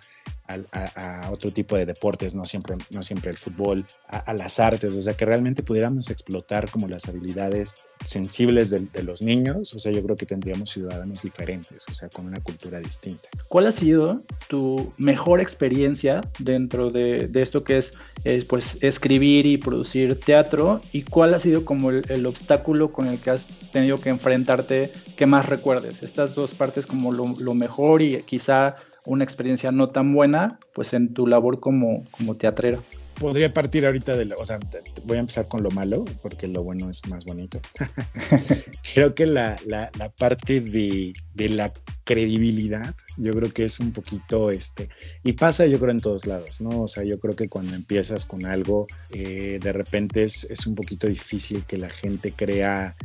a, 0.46 1.22
a, 1.26 1.30
otro 1.30 1.50
tipo 1.50 1.76
de 1.76 1.86
deportes, 1.86 2.34
no 2.34 2.44
siempre, 2.44 2.76
no 2.90 3.02
siempre 3.02 3.30
el 3.30 3.38
fútbol, 3.38 3.86
a, 4.08 4.18
a, 4.18 4.34
las 4.34 4.60
artes, 4.60 4.94
o 4.94 5.00
sea, 5.00 5.16
que 5.16 5.24
realmente 5.24 5.62
pudiéramos 5.62 6.10
explotar 6.10 6.70
como 6.70 6.88
las 6.88 7.08
habilidades 7.08 7.76
sensibles 8.04 8.70
de, 8.70 8.80
de, 8.80 9.02
los 9.02 9.22
niños, 9.22 9.74
o 9.74 9.78
sea, 9.78 9.92
yo 9.92 10.02
creo 10.02 10.16
que 10.16 10.26
tendríamos 10.26 10.70
ciudadanos 10.70 11.22
diferentes, 11.22 11.84
o 11.90 11.94
sea, 11.94 12.08
con 12.08 12.26
una 12.26 12.40
cultura 12.42 12.80
distinta. 12.80 13.28
¿Cuál 13.48 13.66
ha 13.66 13.72
sido 13.72 14.20
tu 14.48 14.92
mejor 14.98 15.40
experiencia 15.40 16.20
dentro 16.38 16.90
de, 16.90 17.28
de 17.28 17.42
esto 17.42 17.64
que 17.64 17.78
es 17.78 17.94
eh, 18.24 18.44
pues 18.48 18.82
escribir 18.82 19.46
y 19.46 19.56
producir 19.56 20.20
teatro 20.20 20.80
y 20.92 21.02
cuál 21.02 21.34
ha 21.34 21.38
sido 21.38 21.64
como 21.64 21.90
el, 21.90 22.04
el, 22.08 22.26
obstáculo 22.26 22.92
con 22.92 23.06
el 23.06 23.18
que 23.18 23.30
has 23.30 23.46
tenido 23.72 24.00
que 24.00 24.10
enfrentarte 24.10 24.90
que 25.16 25.26
más 25.26 25.48
recuerdes? 25.48 26.02
Estas 26.02 26.34
dos 26.34 26.52
partes 26.52 26.86
como 26.86 27.12
lo, 27.12 27.34
lo 27.38 27.54
mejor 27.54 28.02
y 28.02 28.22
quizá 28.22 28.76
una 29.06 29.24
experiencia 29.24 29.70
no 29.72 29.88
tan 29.88 30.12
buena, 30.14 30.58
pues 30.74 30.94
en 30.94 31.12
tu 31.12 31.26
labor 31.26 31.60
como, 31.60 32.04
como 32.10 32.36
teatrero. 32.36 32.82
Podría 33.20 33.52
partir 33.52 33.86
ahorita 33.86 34.16
de, 34.16 34.24
la, 34.24 34.34
o 34.34 34.44
sea, 34.44 34.58
voy 35.04 35.18
a 35.18 35.20
empezar 35.20 35.46
con 35.46 35.62
lo 35.62 35.70
malo, 35.70 36.04
porque 36.20 36.48
lo 36.48 36.64
bueno 36.64 36.90
es 36.90 37.06
más 37.08 37.24
bonito. 37.24 37.60
creo 38.94 39.14
que 39.14 39.26
la, 39.26 39.56
la, 39.66 39.90
la 39.96 40.08
parte 40.08 40.60
de, 40.60 41.12
de, 41.32 41.48
la 41.48 41.72
credibilidad, 42.02 42.94
yo 43.16 43.30
creo 43.30 43.52
que 43.52 43.66
es 43.66 43.78
un 43.78 43.92
poquito, 43.92 44.50
este, 44.50 44.88
y 45.22 45.34
pasa 45.34 45.66
yo 45.66 45.78
creo 45.78 45.92
en 45.92 46.00
todos 46.00 46.26
lados, 46.26 46.60
¿no? 46.60 46.82
O 46.82 46.88
sea, 46.88 47.04
yo 47.04 47.20
creo 47.20 47.36
que 47.36 47.48
cuando 47.48 47.74
empiezas 47.76 48.26
con 48.26 48.46
algo, 48.46 48.88
eh, 49.10 49.60
de 49.62 49.72
repente 49.72 50.24
es, 50.24 50.50
es 50.50 50.66
un 50.66 50.74
poquito 50.74 51.06
difícil 51.06 51.64
que 51.64 51.76
la 51.76 51.90
gente 51.90 52.32
crea 52.32 52.96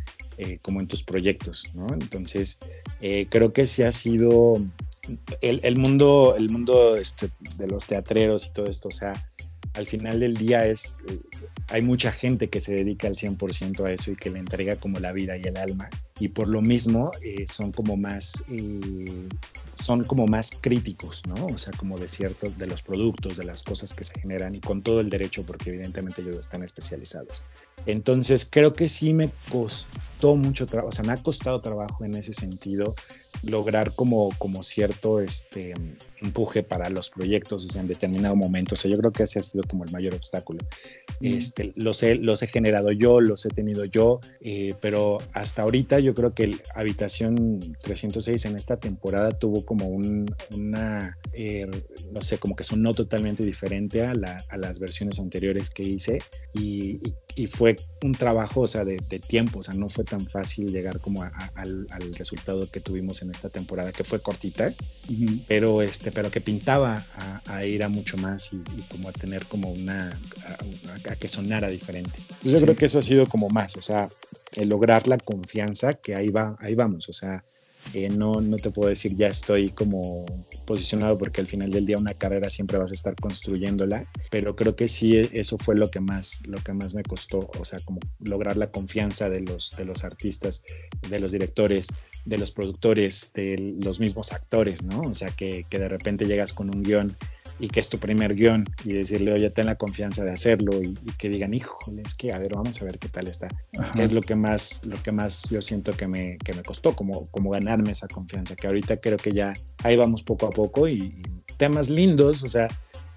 eh, 0.41 0.57
como 0.61 0.79
en 0.79 0.87
tus 0.87 1.03
proyectos, 1.03 1.75
¿no? 1.75 1.85
Entonces, 1.93 2.59
eh, 3.01 3.27
creo 3.29 3.51
que 3.51 3.67
sí 3.67 3.83
ha 3.83 3.91
sido 3.91 4.53
el, 5.41 5.77
mundo, 5.77 6.35
el 6.37 6.49
mundo 6.49 6.95
este, 6.95 7.29
de 7.57 7.67
los 7.67 7.85
teatreros 7.85 8.47
y 8.47 8.53
todo 8.53 8.67
esto, 8.67 8.89
o 8.89 8.91
sea, 8.91 9.13
al 9.73 9.85
final 9.85 10.19
del 10.19 10.35
día 10.35 10.65
es, 10.65 10.95
eh, 11.07 11.19
hay 11.69 11.81
mucha 11.81 12.11
gente 12.11 12.49
que 12.49 12.59
se 12.59 12.73
dedica 12.73 13.07
al 13.07 13.15
100% 13.15 13.85
a 13.85 13.91
eso 13.91 14.11
y 14.11 14.15
que 14.15 14.29
le 14.29 14.39
entrega 14.39 14.75
como 14.75 14.99
la 14.99 15.11
vida 15.11 15.37
y 15.37 15.41
el 15.41 15.57
alma. 15.57 15.89
Y 16.19 16.29
por 16.29 16.47
lo 16.47 16.61
mismo 16.61 17.11
eh, 17.21 17.45
son 17.49 17.71
como 17.71 17.95
más 17.95 18.43
eh, 18.49 19.27
son 19.81 20.03
como 20.03 20.25
más 20.25 20.51
críticos, 20.59 21.23
¿no? 21.27 21.45
O 21.47 21.57
sea, 21.57 21.73
como 21.77 21.97
de 21.97 22.07
ciertos 22.07 22.57
de 22.57 22.67
los 22.67 22.81
productos, 22.81 23.37
de 23.37 23.45
las 23.45 23.63
cosas 23.63 23.93
que 23.93 24.03
se 24.03 24.19
generan 24.19 24.55
y 24.55 24.59
con 24.59 24.81
todo 24.81 24.99
el 24.99 25.09
derecho 25.09 25.45
porque 25.45 25.69
evidentemente 25.69 26.21
ellos 26.21 26.39
están 26.39 26.63
especializados. 26.63 27.43
Entonces, 27.85 28.47
creo 28.49 28.73
que 28.73 28.89
sí 28.89 29.13
me 29.13 29.31
costó 29.51 30.35
mucho 30.35 30.65
trabajo, 30.65 30.89
o 30.89 30.91
sea, 30.91 31.05
me 31.05 31.13
ha 31.13 31.17
costado 31.17 31.61
trabajo 31.61 32.03
en 32.03 32.15
ese 32.15 32.33
sentido 32.33 32.93
lograr 33.43 33.95
como, 33.95 34.29
como 34.37 34.63
cierto 34.63 35.19
este, 35.19 35.73
empuje 36.21 36.63
para 36.63 36.89
los 36.89 37.09
proyectos 37.09 37.65
o 37.65 37.69
sea, 37.69 37.81
en 37.81 37.87
determinado 37.87 38.35
momento. 38.35 38.75
O 38.75 38.77
sea, 38.77 38.91
yo 38.91 38.97
creo 38.97 39.11
que 39.11 39.23
ese 39.23 39.39
ha 39.39 39.43
sido 39.43 39.63
como 39.67 39.85
el 39.85 39.91
mayor 39.91 40.15
obstáculo. 40.15 40.59
Mm. 41.19 41.25
Este, 41.25 41.73
los, 41.75 42.03
he, 42.03 42.15
los 42.15 42.43
he 42.43 42.47
generado 42.47 42.91
yo, 42.91 43.21
los 43.21 43.45
he 43.45 43.49
tenido 43.49 43.85
yo, 43.85 44.19
eh, 44.41 44.75
pero 44.81 45.19
hasta 45.33 45.61
ahorita 45.61 45.99
yo 45.99 46.13
creo 46.13 46.33
que 46.33 46.43
el 46.43 46.61
Habitación 46.75 47.59
306 47.81 48.45
en 48.45 48.55
esta 48.55 48.77
temporada 48.77 49.31
tuvo 49.31 49.65
como 49.69 49.85
un, 49.85 50.25
una, 50.57 51.15
eh, 51.31 51.69
no 52.11 52.21
sé, 52.23 52.39
como 52.39 52.55
que 52.55 52.63
sonó 52.63 52.91
totalmente 52.95 53.45
diferente 53.45 54.03
a, 54.03 54.15
la, 54.15 54.43
a 54.49 54.57
las 54.57 54.79
versiones 54.79 55.19
anteriores 55.19 55.69
que 55.69 55.83
hice 55.83 56.23
y, 56.55 56.95
y, 56.95 57.15
y, 57.35 57.45
fue 57.45 57.75
un 58.03 58.13
trabajo, 58.13 58.61
o 58.61 58.67
sea, 58.67 58.83
de, 58.83 58.97
de, 59.07 59.19
tiempo, 59.19 59.59
o 59.59 59.63
sea, 59.63 59.75
no 59.75 59.87
fue 59.87 60.05
tan 60.05 60.25
fácil 60.25 60.71
llegar 60.71 60.99
como 61.01 61.21
a, 61.21 61.27
a, 61.27 61.51
al, 61.53 61.85
al 61.91 62.11
resultado 62.15 62.67
que 62.71 62.79
tuvimos 62.79 63.21
en 63.21 63.29
esta 63.29 63.49
temporada, 63.49 63.91
que 63.91 64.03
fue 64.03 64.19
cortita, 64.23 64.69
uh 64.69 65.11
-huh. 65.11 65.43
pero, 65.47 65.83
este, 65.83 66.11
pero 66.11 66.31
que 66.31 66.41
pintaba 66.41 67.05
a, 67.45 67.63
ir 67.63 67.83
a 67.83 67.89
mucho 67.89 68.17
más 68.17 68.51
y, 68.51 68.55
y 68.55 68.81
como 68.89 69.09
a 69.09 69.11
tener 69.11 69.45
como 69.45 69.69
una, 69.69 70.09
a, 71.07 71.15
que 71.15 71.27
sonara 71.27 71.67
diferente. 71.67 72.17
Entonces 72.17 72.53
yo 72.53 72.61
creo 72.61 72.75
que 72.75 72.85
eso 72.85 72.97
ha 72.97 73.03
sido 73.03 73.27
como 73.27 73.49
más, 73.49 73.77
o 73.77 73.83
sea, 73.83 74.09
el 74.55 74.69
lograr 74.69 75.07
la 75.07 75.19
confianza 75.19 75.93
que 75.93 76.15
ahí 76.15 76.29
va, 76.29 76.57
ahí 76.59 76.73
vamos, 76.73 77.07
o 77.07 77.13
sea, 77.13 77.43
eh, 77.93 78.09
no, 78.09 78.41
no 78.41 78.57
te 78.57 78.71
puedo 78.71 78.89
decir 78.89 79.15
ya 79.15 79.27
estoy 79.27 79.69
como 79.69 80.25
posicionado 80.65 81.17
porque 81.17 81.41
al 81.41 81.47
final 81.47 81.71
del 81.71 81.85
día 81.85 81.97
una 81.97 82.13
carrera 82.13 82.49
siempre 82.49 82.77
vas 82.77 82.91
a 82.91 82.93
estar 82.93 83.15
construyéndola, 83.15 84.07
pero 84.29 84.55
creo 84.55 84.75
que 84.75 84.87
sí 84.87 85.11
eso 85.33 85.57
fue 85.57 85.75
lo 85.75 85.89
que 85.89 85.99
más, 85.99 86.45
lo 86.45 86.57
que 86.63 86.73
más 86.73 86.93
me 86.93 87.03
costó, 87.03 87.49
o 87.59 87.65
sea, 87.65 87.79
como 87.85 87.99
lograr 88.19 88.57
la 88.57 88.71
confianza 88.71 89.29
de 89.29 89.41
los, 89.41 89.75
de 89.77 89.85
los 89.85 90.03
artistas, 90.03 90.63
de 91.09 91.19
los 91.19 91.31
directores, 91.31 91.87
de 92.25 92.37
los 92.37 92.51
productores, 92.51 93.31
de 93.33 93.77
los 93.81 93.99
mismos 93.99 94.31
actores, 94.33 94.83
¿no? 94.83 95.01
O 95.01 95.13
sea, 95.13 95.31
que, 95.31 95.65
que 95.69 95.79
de 95.79 95.89
repente 95.89 96.25
llegas 96.25 96.53
con 96.53 96.69
un 96.69 96.83
guion 96.83 97.15
y 97.59 97.67
que 97.67 97.79
es 97.79 97.89
tu 97.89 97.97
primer 97.97 98.35
guion 98.35 98.65
y 98.83 98.93
decirle, 98.93 99.33
oye, 99.33 99.49
ten 99.49 99.65
la 99.65 99.75
confianza 99.75 100.23
de 100.23 100.31
hacerlo 100.31 100.81
y, 100.81 100.97
y, 101.05 101.11
que 101.17 101.29
digan, 101.29 101.53
híjole, 101.53 102.01
es 102.05 102.15
que, 102.15 102.31
a 102.31 102.39
ver, 102.39 102.53
vamos 102.53 102.81
a 102.81 102.85
ver 102.85 102.97
qué 102.99 103.09
tal 103.09 103.27
está. 103.27 103.47
Ajá. 103.77 103.91
Es 104.01 104.13
lo 104.13 104.21
que 104.21 104.35
más, 104.35 104.85
lo 104.85 105.01
que 105.03 105.11
más 105.11 105.49
yo 105.49 105.61
siento 105.61 105.91
que 105.93 106.07
me, 106.07 106.37
que 106.37 106.53
me 106.53 106.63
costó, 106.63 106.95
como, 106.95 107.27
como 107.27 107.49
ganarme 107.51 107.91
esa 107.91 108.07
confianza, 108.07 108.55
que 108.55 108.67
ahorita 108.67 108.97
creo 108.97 109.17
que 109.17 109.31
ya 109.31 109.53
ahí 109.83 109.97
vamos 109.97 110.23
poco 110.23 110.47
a 110.47 110.49
poco 110.51 110.87
y, 110.87 111.21
y 111.49 111.53
temas 111.57 111.89
lindos, 111.89 112.43
o 112.43 112.47
sea, 112.47 112.67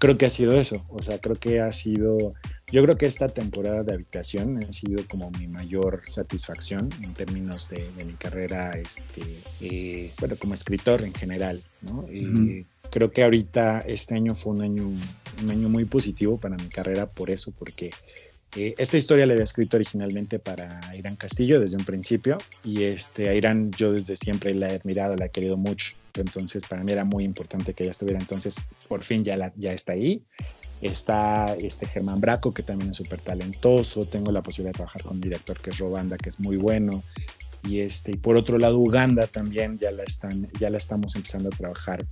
creo 0.03 0.17
que 0.17 0.25
ha 0.25 0.29
sido 0.29 0.59
eso, 0.59 0.85
o 0.89 1.01
sea, 1.01 1.17
creo 1.19 1.37
que 1.37 1.61
ha 1.61 1.71
sido, 1.71 2.33
yo 2.69 2.83
creo 2.83 2.97
que 2.97 3.05
esta 3.05 3.29
temporada 3.29 3.83
de 3.83 3.93
habitación 3.93 4.61
ha 4.61 4.73
sido 4.73 5.07
como 5.07 5.31
mi 5.31 5.47
mayor 5.47 6.01
satisfacción 6.07 6.89
en 7.01 7.13
términos 7.13 7.69
de, 7.69 7.89
de 7.95 8.03
mi 8.03 8.11
carrera, 8.13 8.71
este, 8.71 9.41
eh, 9.61 10.11
bueno, 10.19 10.35
como 10.37 10.55
escritor 10.55 11.03
en 11.03 11.13
general, 11.13 11.63
¿no? 11.81 11.99
Uh 11.99 12.07
-huh. 12.09 12.49
eh, 12.51 12.65
creo 12.93 13.09
que 13.09 13.23
ahorita 13.23 13.81
este 13.87 14.13
año 14.13 14.35
fue 14.35 14.53
un 14.53 14.61
año, 14.61 14.87
un 15.41 15.49
año 15.49 15.67
muy 15.67 15.85
positivo 15.85 16.37
para 16.37 16.55
mi 16.55 16.69
carrera 16.69 17.07
por 17.07 17.31
eso, 17.31 17.51
porque 17.57 17.89
Eh, 18.55 18.75
esta 18.77 18.97
historia 18.97 19.25
la 19.25 19.33
había 19.33 19.45
escrito 19.45 19.77
originalmente 19.77 20.37
para 20.37 20.79
Irán 20.95 21.15
Castillo 21.15 21.59
desde 21.59 21.75
un 21.75 21.85
principio 21.85 22.37
y 22.63 22.83
este, 22.83 23.27
a 23.27 23.33
Irán 23.33 23.71
yo 23.71 23.91
desde 23.93 24.15
siempre 24.15 24.53
la 24.53 24.67
he 24.67 24.75
admirado, 24.75 25.15
la 25.15 25.25
he 25.25 25.29
querido 25.29 25.57
mucho. 25.57 25.93
Entonces 26.13 26.63
para 26.69 26.83
mí 26.83 26.91
era 26.91 27.03
muy 27.03 27.23
importante 27.23 27.73
que 27.73 27.81
ella 27.83 27.91
estuviera. 27.93 28.19
Entonces 28.19 28.57
por 28.87 29.01
fin 29.01 29.23
ya, 29.23 29.37
la, 29.37 29.51
ya 29.55 29.73
está 29.73 29.93
ahí. 29.93 30.21
Está 30.81 31.55
este 31.55 31.87
Germán 31.87 32.19
Braco, 32.21 32.53
que 32.53 32.61
también 32.61 32.91
es 32.91 32.97
súper 32.97 33.21
talentoso. 33.21 34.05
Tengo 34.05 34.31
la 34.31 34.43
posibilidad 34.43 34.73
de 34.73 34.77
trabajar 34.77 35.01
con 35.01 35.13
un 35.13 35.21
director 35.21 35.59
que 35.59 35.71
es 35.71 35.79
Robanda, 35.79 36.17
que 36.17 36.29
es 36.29 36.39
muy 36.39 36.57
bueno. 36.57 37.03
Y, 37.63 37.79
este, 37.79 38.11
y 38.11 38.17
por 38.17 38.35
otro 38.35 38.59
lado, 38.59 38.77
Uganda 38.77 39.25
también 39.25 39.79
ya 39.79 39.89
la, 39.89 40.03
están, 40.03 40.47
ya 40.59 40.69
la 40.69 40.77
estamos 40.77 41.15
empezando 41.15 41.49
a 41.49 41.57
trabajar 41.57 42.05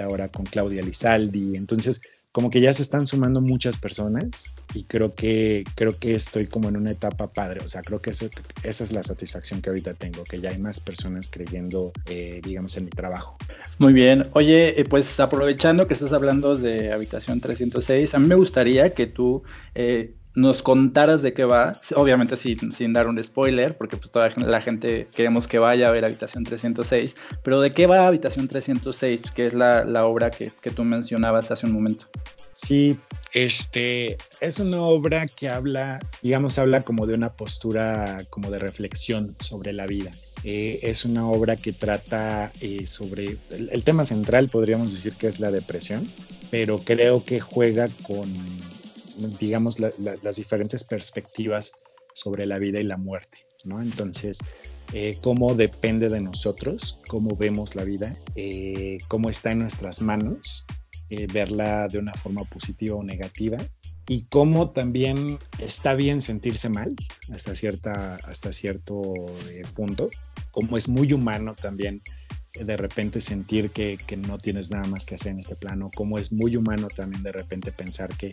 ahora 0.00 0.28
con 0.28 0.46
Claudia 0.46 0.82
Lizaldi. 0.82 1.56
Entonces, 1.56 2.00
como 2.32 2.50
que 2.50 2.60
ya 2.60 2.72
se 2.72 2.82
están 2.82 3.06
sumando 3.06 3.40
muchas 3.40 3.76
personas 3.76 4.54
y 4.72 4.84
creo 4.84 5.14
que 5.14 5.64
creo 5.74 5.98
que 5.98 6.14
estoy 6.14 6.46
como 6.46 6.68
en 6.68 6.76
una 6.76 6.92
etapa 6.92 7.32
padre, 7.32 7.60
o 7.64 7.68
sea, 7.68 7.82
creo 7.82 8.00
que 8.00 8.10
esa 8.10 8.28
es 8.62 8.92
la 8.92 9.02
satisfacción 9.02 9.60
que 9.60 9.70
ahorita 9.70 9.94
tengo, 9.94 10.22
que 10.22 10.40
ya 10.40 10.50
hay 10.50 10.58
más 10.58 10.78
personas 10.78 11.28
creyendo, 11.28 11.92
eh, 12.06 12.40
digamos, 12.44 12.76
en 12.76 12.84
mi 12.84 12.90
trabajo. 12.90 13.36
Muy 13.78 13.92
bien, 13.92 14.28
oye, 14.32 14.80
eh, 14.80 14.84
pues 14.84 15.18
aprovechando 15.18 15.88
que 15.88 15.94
estás 15.94 16.12
hablando 16.12 16.54
de 16.54 16.92
Habitación 16.92 17.40
306, 17.40 18.14
a 18.14 18.18
mí 18.20 18.28
me 18.28 18.36
gustaría 18.36 18.94
que 18.94 19.06
tú 19.06 19.42
eh, 19.74 20.14
nos 20.34 20.62
contaras 20.62 21.22
de 21.22 21.32
qué 21.32 21.44
va, 21.44 21.72
obviamente 21.96 22.36
sin, 22.36 22.70
sin, 22.70 22.92
dar 22.92 23.08
un 23.08 23.22
spoiler, 23.22 23.76
porque 23.76 23.96
pues 23.96 24.10
toda 24.10 24.28
la 24.36 24.60
gente 24.60 25.08
queremos 25.14 25.48
que 25.48 25.58
vaya 25.58 25.88
a 25.88 25.90
ver 25.90 26.04
Habitación 26.04 26.44
306, 26.44 27.16
pero 27.42 27.60
de 27.60 27.72
qué 27.72 27.86
va 27.86 28.06
Habitación 28.06 28.46
306, 28.46 29.22
que 29.34 29.46
es 29.46 29.54
la, 29.54 30.06
obra 30.06 30.30
que, 30.30 30.50
tú 30.74 30.84
mencionabas 30.84 31.50
hace 31.50 31.66
un 31.66 31.72
momento. 31.72 32.06
Sí, 32.52 32.98
este 33.32 34.18
es 34.40 34.60
una 34.60 34.80
obra 34.82 35.26
que 35.26 35.48
habla, 35.48 35.98
digamos, 36.22 36.58
habla 36.58 36.82
como 36.82 37.06
de 37.06 37.14
una 37.14 37.30
postura 37.30 38.18
como 38.28 38.50
de 38.50 38.58
reflexión 38.58 39.34
sobre 39.40 39.72
la 39.72 39.86
vida. 39.86 40.10
Eh, 40.44 40.80
es 40.82 41.04
una 41.04 41.26
obra 41.26 41.56
que 41.56 41.72
trata 41.72 42.50
eh, 42.60 42.86
sobre 42.86 43.36
el 43.50 43.82
tema 43.82 44.04
central, 44.04 44.48
podríamos 44.48 44.92
decir 44.92 45.12
que 45.14 45.26
es 45.26 45.40
la 45.40 45.50
depresión, 45.50 46.06
pero 46.50 46.78
creo 46.78 47.24
que 47.24 47.40
juega 47.40 47.88
con 48.02 48.28
digamos, 49.38 49.78
las 49.80 50.36
diferentes 50.36 50.84
perspectivas 50.84 51.72
sobre 52.14 52.46
la 52.46 52.58
vida 52.58 52.80
y 52.80 52.84
la 52.84 52.96
muerte, 52.96 53.38
¿no? 53.64 53.80
Entonces, 53.80 54.38
eh, 54.92 55.16
cómo 55.22 55.54
depende 55.54 56.08
de 56.08 56.20
nosotros, 56.20 57.00
cómo 57.08 57.36
vemos 57.36 57.76
la 57.76 57.84
vida, 57.84 58.16
eh, 58.34 58.98
cómo 59.08 59.30
está 59.30 59.52
en 59.52 59.60
nuestras 59.60 60.02
manos, 60.02 60.66
eh, 61.10 61.26
verla 61.32 61.86
de 61.88 61.98
una 61.98 62.12
forma 62.14 62.42
positiva 62.44 62.96
o 62.96 63.04
negativa, 63.04 63.58
y 64.08 64.24
cómo 64.24 64.70
también 64.70 65.38
está 65.58 65.94
bien 65.94 66.20
sentirse 66.20 66.68
mal 66.68 66.94
hasta, 67.32 67.54
cierta, 67.54 68.16
hasta 68.24 68.50
cierto 68.50 69.00
punto, 69.76 70.10
como 70.50 70.76
es 70.76 70.88
muy 70.88 71.12
humano 71.12 71.54
también 71.54 72.00
de 72.54 72.76
repente 72.76 73.20
sentir 73.20 73.70
que, 73.70 73.98
no 74.16 74.38
tienes 74.38 74.70
nada 74.70 74.86
más 74.88 75.04
que 75.04 75.14
hacer 75.14 75.32
en 75.32 75.38
este 75.38 75.54
plano, 75.54 75.90
como 75.94 76.18
es 76.18 76.32
muy 76.32 76.56
humano 76.56 76.88
también 76.88 77.22
de 77.22 77.32
repente 77.32 77.72
pensar 77.72 78.16
que, 78.16 78.32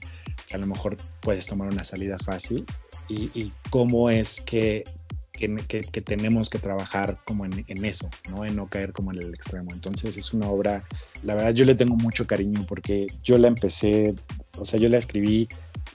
a 0.51 0.57
lo 0.57 0.67
mejor 0.67 0.97
puedes 1.21 1.45
tomar 1.45 1.69
una 1.69 1.83
salida 1.83 2.17
fácil 2.17 2.65
y, 3.09 3.51
cómo 3.69 4.09
es 4.09 4.41
que, 4.41 4.83
que, 5.31 6.01
tenemos 6.01 6.49
que 6.49 6.59
trabajar 6.59 7.19
como 7.25 7.45
en, 7.45 7.63
en, 7.67 7.85
eso, 7.85 8.09
¿no? 8.29 8.43
En 8.43 8.55
no 8.55 8.67
caer 8.67 8.91
como 8.91 9.11
en 9.11 9.21
el 9.21 9.33
extremo. 9.33 9.71
Entonces 9.71 10.17
es 10.17 10.33
una 10.33 10.49
obra, 10.49 10.83
la 11.23 11.35
verdad 11.35 11.53
yo 11.53 11.65
le 11.65 11.75
tengo 11.75 11.95
mucho 11.95 12.25
cariño 12.25 12.65
porque 12.67 13.07
yo 13.23 13.37
la 13.37 13.47
empecé, 13.47 14.15
o 14.57 14.65
sea, 14.65 14.79
yo 14.79 14.89
la 14.89 14.97
escribí 14.97 15.47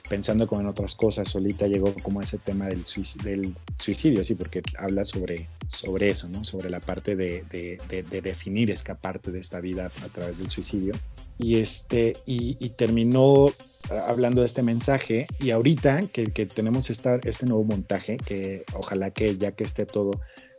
pensando 0.09 0.47
como 0.47 0.61
en 0.61 0.67
otras 0.67 0.95
cosas, 0.95 1.29
solita 1.29 1.67
llegó 1.67 1.93
como 2.03 2.21
ese 2.21 2.37
tema 2.37 2.67
del 2.67 2.85
suicidio, 2.85 3.29
del 3.29 3.55
suicidio, 3.77 4.23
sí, 4.23 4.35
porque 4.35 4.61
habla 4.77 5.05
sobre, 5.05 5.47
sobre 5.67 6.09
eso, 6.09 6.27
¿no? 6.29 6.43
Sobre 6.43 6.69
la 6.69 6.79
parte 6.79 7.15
de, 7.15 7.43
de, 7.49 7.79
de, 7.89 8.21
definir 8.21 8.69
escaparte 8.71 9.31
de 9.31 9.39
esta 9.39 9.59
vida 9.59 9.91
a 10.03 10.09
través 10.09 10.39
del 10.39 10.49
suicidio. 10.49 10.93
Y, 11.39 11.59
este, 11.59 12.13
y, 12.25 12.57
y 12.59 12.69
terminó 12.69 13.51
hablando 13.89 14.41
de 14.41 14.47
este 14.47 14.63
mensaje 14.63 15.27
y 15.39 15.51
ahorita 15.51 16.01
que, 16.11 16.25
que 16.25 16.45
tenemos 16.45 16.89
esta, 16.89 17.19
este 17.23 17.45
nuevo 17.45 17.63
montaje, 17.63 18.17
que 18.17 18.63
ojalá 18.73 19.11
que 19.11 19.37
ya 19.37 19.51
que 19.51 19.63
esté 19.63 19.85
todo, 19.85 20.11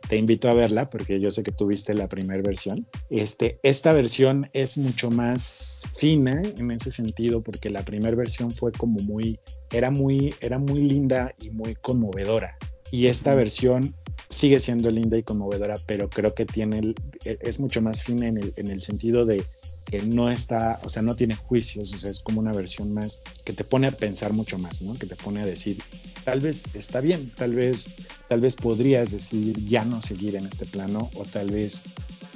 te 0.07 0.17
invito 0.17 0.49
a 0.49 0.53
verla 0.53 0.89
porque 0.89 1.19
yo 1.19 1.31
sé 1.31 1.43
que 1.43 1.51
tuviste 1.51 1.93
la 1.93 2.07
primera 2.07 2.41
versión. 2.43 2.87
Este, 3.09 3.59
esta 3.63 3.93
versión 3.93 4.49
es 4.53 4.77
mucho 4.77 5.09
más 5.09 5.83
fina 5.95 6.41
en 6.57 6.71
ese 6.71 6.91
sentido 6.91 7.41
porque 7.41 7.69
la 7.69 7.83
primera 7.83 8.15
versión 8.15 8.51
fue 8.51 8.71
como 8.71 8.99
muy, 9.01 9.39
era 9.71 9.91
muy, 9.91 10.33
era 10.41 10.59
muy 10.59 10.81
linda 10.81 11.33
y 11.41 11.51
muy 11.51 11.75
conmovedora. 11.75 12.57
Y 12.91 13.07
esta 13.07 13.33
versión 13.33 13.95
sigue 14.29 14.59
siendo 14.59 14.89
linda 14.91 15.17
y 15.17 15.23
conmovedora, 15.23 15.75
pero 15.87 16.09
creo 16.09 16.33
que 16.33 16.45
tiene, 16.45 16.93
es 17.23 17.59
mucho 17.59 17.81
más 17.81 18.03
fina 18.03 18.27
en 18.27 18.37
el, 18.37 18.53
en 18.57 18.67
el 18.67 18.81
sentido 18.81 19.25
de 19.25 19.43
que 19.85 20.01
no 20.01 20.31
está, 20.31 20.79
o 20.83 20.89
sea, 20.89 21.01
no 21.01 21.15
tiene 21.15 21.35
juicios, 21.35 21.93
o 21.93 21.97
sea, 21.97 22.09
es 22.09 22.19
como 22.19 22.39
una 22.39 22.51
versión 22.51 22.93
más 22.93 23.21
que 23.45 23.53
te 23.53 23.63
pone 23.63 23.87
a 23.87 23.91
pensar 23.91 24.33
mucho 24.33 24.57
más, 24.57 24.81
¿no? 24.81 24.93
Que 24.95 25.05
te 25.05 25.15
pone 25.15 25.41
a 25.41 25.45
decir, 25.45 25.81
tal 26.23 26.39
vez 26.39 26.63
está 26.75 27.01
bien, 27.01 27.31
tal 27.35 27.53
vez, 27.53 28.07
tal 28.27 28.41
vez 28.41 28.55
podrías 28.55 29.11
decir 29.11 29.57
ya 29.65 29.85
no 29.85 30.01
seguir 30.01 30.35
en 30.35 30.45
este 30.45 30.65
plano, 30.65 31.09
o 31.15 31.23
tal 31.25 31.51
vez 31.51 31.83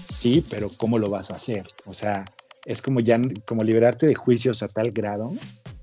sí, 0.07 0.45
pero 0.49 0.69
¿cómo 0.69 0.99
lo 0.99 1.09
vas 1.09 1.31
a 1.31 1.35
hacer? 1.35 1.65
O 1.85 1.93
sea, 1.93 2.25
es 2.65 2.81
como 2.81 2.99
ya, 2.99 3.19
como 3.45 3.63
liberarte 3.63 4.05
de 4.05 4.15
juicios 4.15 4.61
a 4.63 4.67
tal 4.67 4.91
grado 4.91 5.33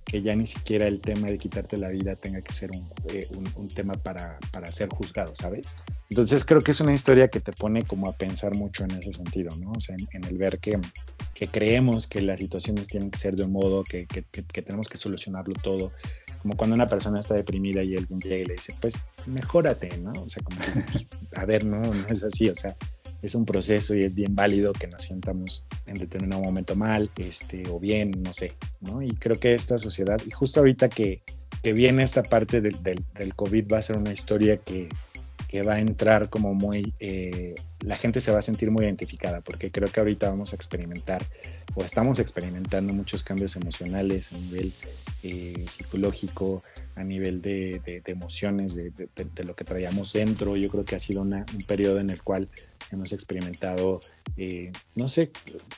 que 0.06 0.22
ya 0.22 0.36
ni 0.36 0.46
siquiera 0.46 0.86
el 0.86 1.00
tema 1.00 1.26
de 1.26 1.36
quitarte 1.36 1.76
la 1.76 1.88
vida 1.88 2.14
tenga 2.14 2.40
que 2.40 2.52
ser 2.52 2.70
un, 2.70 2.88
eh, 3.08 3.26
un, 3.56 3.68
tema 3.68 3.92
para, 3.94 4.38
para, 4.52 4.70
ser 4.70 4.88
juzgado, 4.88 5.34
¿sabes? 5.34 5.78
Entonces 6.08 6.44
creo 6.44 6.60
que 6.60 6.70
es 6.70 6.80
una 6.80 6.94
historia 6.94 7.26
que 7.26 7.40
te 7.40 7.52
pone 7.52 7.82
como 7.82 8.08
a 8.08 8.12
pensar 8.12 8.54
mucho 8.54 8.84
en 8.84 8.92
ese 8.92 9.12
sentido, 9.12 9.54
¿no? 9.56 9.72
O 9.72 9.80
sea, 9.80 9.96
en, 10.12 10.24
el 10.24 10.38
ver 10.38 10.60
que, 10.60 10.78
que, 11.36 11.48
creemos 11.48 12.06
que 12.06 12.22
las 12.22 12.40
situaciones 12.40 12.88
tienen 12.88 13.10
que 13.10 13.18
ser 13.18 13.36
de 13.36 13.44
un 13.44 13.52
modo, 13.52 13.84
que, 13.84 14.06
que, 14.06 14.24
que, 14.24 14.62
tenemos 14.62 14.88
que 14.88 14.96
solucionarlo 14.96 15.54
todo. 15.62 15.92
Como 16.40 16.56
cuando 16.56 16.74
una 16.74 16.88
persona 16.88 17.20
está 17.20 17.34
deprimida 17.34 17.82
y 17.82 17.96
alguien 17.96 18.20
llega 18.20 18.36
y 18.36 18.44
le 18.46 18.54
dice, 18.54 18.74
pues 18.80 18.94
mejórate, 19.26 19.98
¿no? 19.98 20.12
O 20.12 20.28
sea, 20.28 20.42
como 20.42 20.58
que, 20.60 21.06
a 21.36 21.44
ver, 21.44 21.64
no, 21.64 21.80
no 21.80 22.06
es 22.08 22.22
así, 22.24 22.48
o 22.48 22.54
sea, 22.54 22.74
es 23.22 23.34
un 23.34 23.44
proceso 23.44 23.94
y 23.94 24.02
es 24.02 24.14
bien 24.14 24.34
válido 24.34 24.72
que 24.72 24.86
nos 24.86 25.02
sientamos 25.02 25.66
en 25.86 25.98
determinado 25.98 26.42
momento 26.42 26.74
mal, 26.74 27.10
este, 27.18 27.68
o 27.68 27.78
bien, 27.78 28.12
no 28.22 28.32
sé, 28.32 28.52
¿no? 28.80 29.02
Y 29.02 29.08
creo 29.08 29.38
que 29.38 29.54
esta 29.54 29.76
sociedad, 29.76 30.18
y 30.26 30.30
justo 30.30 30.60
ahorita 30.60 30.88
que, 30.88 31.22
que 31.62 31.72
viene 31.74 32.02
esta 32.02 32.22
parte 32.22 32.60
del, 32.60 32.82
del, 32.82 33.04
del 33.18 33.34
COVID, 33.34 33.72
va 33.72 33.78
a 33.78 33.82
ser 33.82 33.98
una 33.98 34.12
historia 34.12 34.56
que, 34.56 34.88
va 35.62 35.74
a 35.74 35.80
entrar 35.80 36.28
como 36.28 36.54
muy, 36.54 36.94
eh, 37.00 37.54
la 37.80 37.96
gente 37.96 38.20
se 38.20 38.32
va 38.32 38.38
a 38.38 38.42
sentir 38.42 38.70
muy 38.70 38.84
identificada, 38.84 39.40
porque 39.40 39.70
creo 39.70 39.88
que 39.88 40.00
ahorita 40.00 40.28
vamos 40.28 40.52
a 40.52 40.56
experimentar 40.56 41.24
o 41.74 41.84
estamos 41.84 42.18
experimentando 42.18 42.92
muchos 42.92 43.22
cambios 43.22 43.56
emocionales 43.56 44.32
a 44.32 44.38
nivel 44.38 44.72
eh, 45.22 45.64
psicológico, 45.68 46.62
a 46.94 47.04
nivel 47.04 47.42
de, 47.42 47.80
de, 47.84 48.12
emociones, 48.12 48.74
de, 48.74 48.90
de, 48.90 49.44
lo 49.44 49.54
que 49.54 49.64
traíamos 49.64 50.12
dentro. 50.14 50.56
Yo 50.56 50.70
creo 50.70 50.84
que 50.84 50.96
ha 50.96 50.98
sido 50.98 51.22
una, 51.22 51.44
un 51.52 51.62
periodo 51.66 52.00
en 52.00 52.08
el 52.08 52.22
cual 52.22 52.48
hemos 52.90 53.12
experimentado, 53.12 54.00
eh, 54.36 54.72
no 54.94 55.08
sé, 55.08 55.30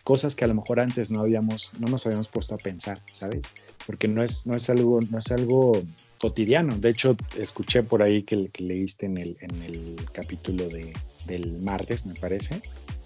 cosas 0.04 0.36
que 0.36 0.44
a 0.44 0.48
lo 0.48 0.54
mejor 0.54 0.80
antes 0.80 1.10
no 1.10 1.20
habíamos, 1.20 1.72
no 1.78 1.88
nos 1.88 2.06
habíamos 2.06 2.28
puesto 2.28 2.54
a 2.54 2.58
pensar, 2.58 3.02
¿sabes? 3.10 3.42
Porque 3.86 4.06
no 4.08 4.22
es, 4.22 4.46
no 4.46 4.54
es 4.54 4.70
algo, 4.70 5.00
no 5.10 5.18
es 5.18 5.32
algo 5.32 5.82
cotidiano. 6.18 6.76
De 6.78 6.90
hecho, 6.90 7.16
escuché 7.36 7.82
por 7.82 8.02
ahí 8.02 8.22
que, 8.22 8.48
que 8.48 8.64
leíste 8.64 9.06
en 9.06 9.18
el, 9.18 9.36
en 9.40 9.62
el 9.62 9.96
capítulo 10.12 10.68
de, 10.68 10.92
del 11.26 11.60
martes, 11.60 12.06
me 12.06 12.14
parece, 12.14 12.60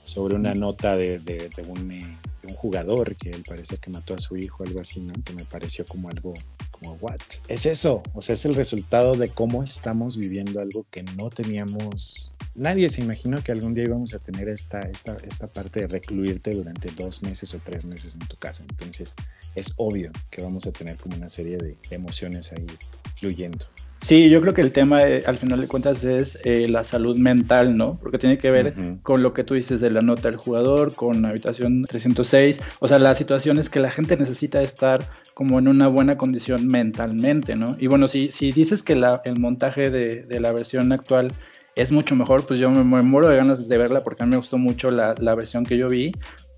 sobre 0.04 0.36
una 0.36 0.54
nota 0.54 0.96
de, 0.96 1.18
de, 1.18 1.48
de, 1.54 1.62
un, 1.62 1.92
eh, 1.92 2.16
un, 2.42 2.54
jugador 2.54 3.16
que 3.16 3.30
él 3.30 3.44
parece 3.46 3.76
que 3.78 3.90
mató 3.90 4.14
a 4.14 4.18
su 4.18 4.36
hijo, 4.36 4.64
algo 4.64 4.80
así, 4.80 5.00
¿no? 5.00 5.12
Que 5.24 5.32
me 5.32 5.44
pareció 5.44 5.84
como 5.86 6.08
algo, 6.08 6.34
como, 6.70 6.94
¿what? 6.94 7.20
Es 7.48 7.66
eso, 7.66 8.02
o 8.14 8.22
sea, 8.22 8.34
es 8.34 8.44
el 8.44 8.54
resultado 8.54 9.14
de 9.14 9.28
cómo 9.28 9.62
estamos 9.62 10.16
viviendo 10.16 10.60
algo 10.60 10.86
que 10.90 11.02
no 11.02 11.30
teníamos 11.30 12.32
nadie 12.54 12.88
se 12.90 13.00
imaginó 13.00 13.42
que 13.42 13.52
algún 13.52 13.74
día 13.74 13.84
íbamos 13.84 14.14
a 14.14 14.18
tener 14.18 14.48
esta, 14.48 14.80
esta, 14.80 15.16
esta 15.26 15.46
parte 15.46 15.80
de 15.80 15.86
recluirte 15.86 16.54
durante 16.54 16.90
dos 16.90 17.22
meses 17.22 17.54
o 17.54 17.58
tres 17.58 17.84
meses 17.86 18.14
en 18.14 18.26
tu 18.26 18.36
casa. 18.36 18.64
Entonces 18.68 19.14
es 19.54 19.72
obvio 19.76 20.10
que 20.30 20.42
vamos 20.42 20.66
a 20.66 20.72
tener 20.72 20.96
como 20.96 21.16
una 21.16 21.28
serie 21.28 21.56
de 21.56 21.76
emociones 21.90 22.52
ahí 22.52 22.66
fluyendo. 23.14 23.66
Sí, 24.02 24.28
yo 24.30 24.40
creo 24.40 24.52
que 24.52 24.62
el 24.62 24.72
tema 24.72 25.04
eh, 25.04 25.22
al 25.26 25.38
final 25.38 25.60
de 25.60 25.68
cuentas 25.68 26.02
es 26.02 26.36
eh, 26.44 26.66
la 26.68 26.82
salud 26.82 27.16
mental, 27.16 27.76
¿no? 27.76 27.98
Porque 28.02 28.18
tiene 28.18 28.36
que 28.36 28.50
ver 28.50 28.74
con 29.02 29.22
lo 29.22 29.32
que 29.32 29.44
tú 29.44 29.54
dices 29.54 29.80
de 29.80 29.90
la 29.90 30.02
nota 30.02 30.28
del 30.28 30.36
jugador, 30.36 30.94
con 30.94 31.24
habitación 31.24 31.84
306, 31.84 32.60
o 32.80 32.88
sea, 32.88 32.98
la 32.98 33.14
situación 33.14 33.58
es 33.58 33.70
que 33.70 33.78
la 33.78 33.92
gente 33.92 34.16
necesita 34.16 34.60
estar 34.60 35.08
como 35.34 35.60
en 35.60 35.68
una 35.68 35.86
buena 35.86 36.18
condición 36.18 36.66
mentalmente, 36.66 37.54
¿no? 37.54 37.76
Y 37.78 37.86
bueno, 37.86 38.08
si, 38.08 38.32
si 38.32 38.50
dices 38.50 38.82
que 38.82 38.96
la, 38.96 39.22
el 39.24 39.38
montaje 39.38 39.90
de, 39.90 40.24
de 40.24 40.40
la 40.40 40.50
versión 40.50 40.90
actual 40.90 41.32
es 41.74 41.92
mucho 41.92 42.16
mejor, 42.16 42.46
pues 42.46 42.60
yo 42.60 42.70
me, 42.70 42.84
muero 43.02 43.28
de 43.28 43.36
ganas 43.36 43.68
de 43.68 43.78
verla 43.78 44.02
porque 44.04 44.22
a 44.22 44.26
mí 44.26 44.30
me 44.30 44.36
gustó 44.36 44.58
mucho 44.58 44.90
la, 44.90 45.34
versión 45.34 45.64
que 45.64 45.78
yo 45.78 45.88
vi. 45.88 46.12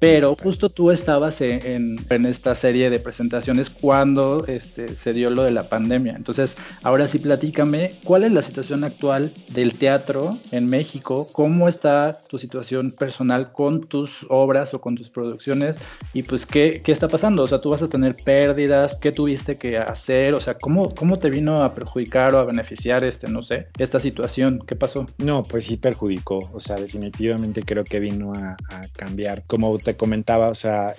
Pero 0.04 0.36
justo 0.36 0.68
tú 0.68 0.90
estabas 0.90 1.40
en, 1.40 1.98
esta 2.26 2.54
serie 2.54 2.90
de 2.90 3.00
presentaciones 3.00 3.70
cuando 3.70 4.44
este, 4.46 4.94
se 4.94 5.14
dio 5.14 5.30
lo 5.30 5.44
de 5.44 5.50
la 5.50 5.62
pandemia. 5.62 6.14
Entonces, 6.14 6.58
ahora 6.82 7.06
sí 7.06 7.18
platícame, 7.18 7.90
¿cuál 8.04 8.24
es 8.24 8.32
la 8.32 8.42
situación 8.42 8.84
actual 8.84 9.32
del 9.48 9.72
teatro 9.72 10.36
en 10.52 10.68
México? 10.68 11.26
¿Cómo 11.32 11.68
está 11.68 12.18
tu 12.28 12.36
situación 12.36 12.90
personal 12.90 13.50
con 13.52 13.86
tus 13.86 14.26
obras 14.28 14.74
o 14.74 14.80
con 14.82 14.94
tus 14.94 15.08
producciones? 15.08 15.78
Y 16.12 16.22
pues, 16.22 16.44
¿qué, 16.44 16.82
qué 16.84 16.92
está 16.92 17.08
pasando? 17.08 17.42
O 17.42 17.48
sea, 17.48 17.62
tú 17.62 17.70
vas 17.70 17.82
a 17.82 17.88
tener 17.88 18.14
pérdidas, 18.14 18.96
¿qué 18.96 19.10
tuviste 19.10 19.56
que 19.56 19.78
hacer? 19.78 20.34
O 20.34 20.40
sea, 20.40 20.58
¿cómo, 20.58 20.94
cómo 20.94 21.18
te 21.18 21.30
vino 21.30 21.62
a 21.62 21.72
perjudicar 21.72 22.34
o 22.34 22.38
a 22.40 22.44
beneficiar 22.44 23.04
este, 23.04 23.28
no 23.28 23.40
sé, 23.40 23.68
esta 23.78 23.98
situación? 24.00 24.62
¿Qué 24.66 24.76
pasó? 24.76 25.06
No, 25.16 25.42
pues 25.42 25.64
sí 25.64 25.78
perjudicó. 25.78 26.40
O 26.52 26.60
sea, 26.60 26.76
definitivamente 26.76 27.62
creo 27.62 27.84
que 27.84 28.00
vino 28.00 28.34
a, 28.34 28.56
cambiar. 28.96 29.44
Como 29.46 29.78
te 29.78 29.93
comentaba, 29.96 30.48
o 30.48 30.54
sea, 30.54 30.94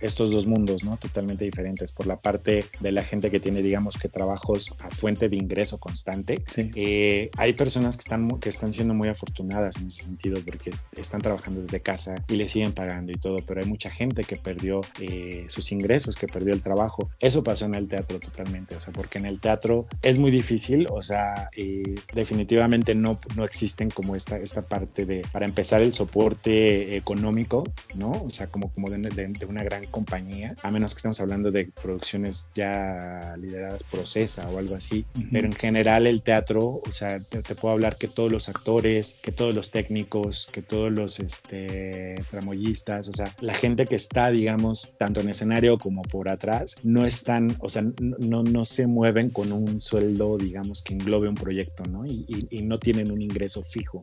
estos 0.00 0.30
dos 0.30 0.46
mundos, 0.46 0.84
¿no? 0.84 0.96
Totalmente 0.96 1.44
diferentes. 1.44 1.92
Por 1.92 2.06
la 2.06 2.16
parte 2.16 2.64
de 2.80 2.92
la 2.92 3.04
gente 3.04 3.30
que 3.30 3.40
tiene, 3.40 3.62
digamos, 3.62 3.98
que 3.98 4.08
trabajos 4.08 4.74
a 4.80 4.90
fuente 4.90 5.28
de 5.28 5.36
ingreso 5.36 5.78
constante. 5.78 6.42
Eh, 6.56 7.30
hay 7.36 7.52
personas 7.52 7.96
que 7.96 8.02
están, 8.02 8.28
que 8.40 8.48
están 8.48 8.72
siendo 8.72 8.94
muy 8.94 9.08
afortunadas 9.08 9.76
en 9.76 9.86
ese 9.88 10.04
sentido 10.04 10.40
porque 10.44 10.70
están 10.96 11.20
trabajando 11.20 11.62
desde 11.62 11.80
casa 11.80 12.14
y 12.28 12.36
le 12.36 12.48
siguen 12.48 12.72
pagando 12.72 13.12
y 13.12 13.16
todo, 13.16 13.38
pero 13.46 13.60
hay 13.60 13.66
mucha 13.66 13.90
gente 13.90 14.24
que 14.24 14.36
perdió 14.36 14.80
eh, 15.00 15.46
sus 15.48 15.72
ingresos, 15.72 16.16
que 16.16 16.26
perdió 16.26 16.54
el 16.54 16.62
trabajo. 16.62 17.10
Eso 17.20 17.42
pasó 17.42 17.66
en 17.66 17.74
el 17.74 17.88
teatro 17.88 18.18
totalmente, 18.20 18.76
o 18.76 18.80
sea, 18.80 18.92
porque 18.92 19.18
en 19.18 19.26
el 19.26 19.40
teatro 19.40 19.86
es 20.02 20.18
muy 20.18 20.30
difícil, 20.30 20.86
o 20.90 21.02
sea, 21.02 21.48
eh, 21.56 21.96
definitivamente 22.14 22.94
no, 22.94 23.18
no 23.36 23.44
existen 23.44 23.90
como 23.90 24.16
esta, 24.16 24.36
esta 24.38 24.62
parte 24.62 25.06
de, 25.06 25.22
para 25.32 25.46
empezar, 25.46 25.82
el 25.82 25.92
soporte 25.92 26.96
económico, 26.96 27.64
¿no? 27.96 28.10
O 28.10 28.30
sea, 28.30 28.48
como, 28.48 28.72
como 28.72 28.90
de, 28.90 28.96
una 29.48 29.62
gran 29.62 29.84
compañía, 29.86 30.56
a 30.62 30.70
menos 30.70 30.94
que 30.94 30.98
estemos 30.98 31.20
hablando 31.20 31.50
de 31.50 31.70
producciones 31.82 32.48
ya 32.54 33.34
lideradas 33.38 33.82
por 33.84 34.06
CESA 34.06 34.48
o 34.48 34.58
algo 34.58 34.74
así, 34.74 35.04
pero 35.32 35.46
en 35.46 35.52
general 35.52 36.06
el 36.06 36.22
teatro, 36.22 36.80
o 36.86 36.92
sea, 36.92 37.20
te, 37.20 37.42
puedo 37.54 37.74
hablar 37.74 37.96
que 37.96 38.08
todos 38.08 38.30
los 38.30 38.48
actores, 38.48 39.16
que 39.22 39.32
todos 39.32 39.54
los 39.54 39.70
técnicos, 39.70 40.48
que 40.52 40.62
todos 40.62 40.92
los 40.92 41.20
este, 41.20 42.14
tramoyistas, 42.30 43.08
o 43.08 43.12
sea, 43.12 43.34
la 43.40 43.54
gente 43.54 43.84
que 43.84 43.96
está, 43.96 44.30
digamos, 44.30 44.94
tanto 44.98 45.20
en 45.20 45.28
escenario 45.28 45.78
como 45.78 46.02
por 46.02 46.28
atrás, 46.28 46.76
no 46.84 47.06
están, 47.06 47.56
o 47.60 47.68
sea, 47.68 47.82
no, 48.00 48.42
no 48.42 48.64
se 48.64 48.86
mueven 48.86 49.30
con 49.30 49.52
un 49.52 49.80
sueldo, 49.80 50.36
digamos, 50.38 50.82
que 50.82 50.94
englobe 50.94 51.28
un 51.28 51.34
proyecto, 51.34 51.84
¿no? 51.84 52.04
Y, 52.06 52.24
no 52.64 52.78
tienen 52.78 53.10
un 53.10 53.20
ingreso 53.20 53.62
fijo. 53.62 54.00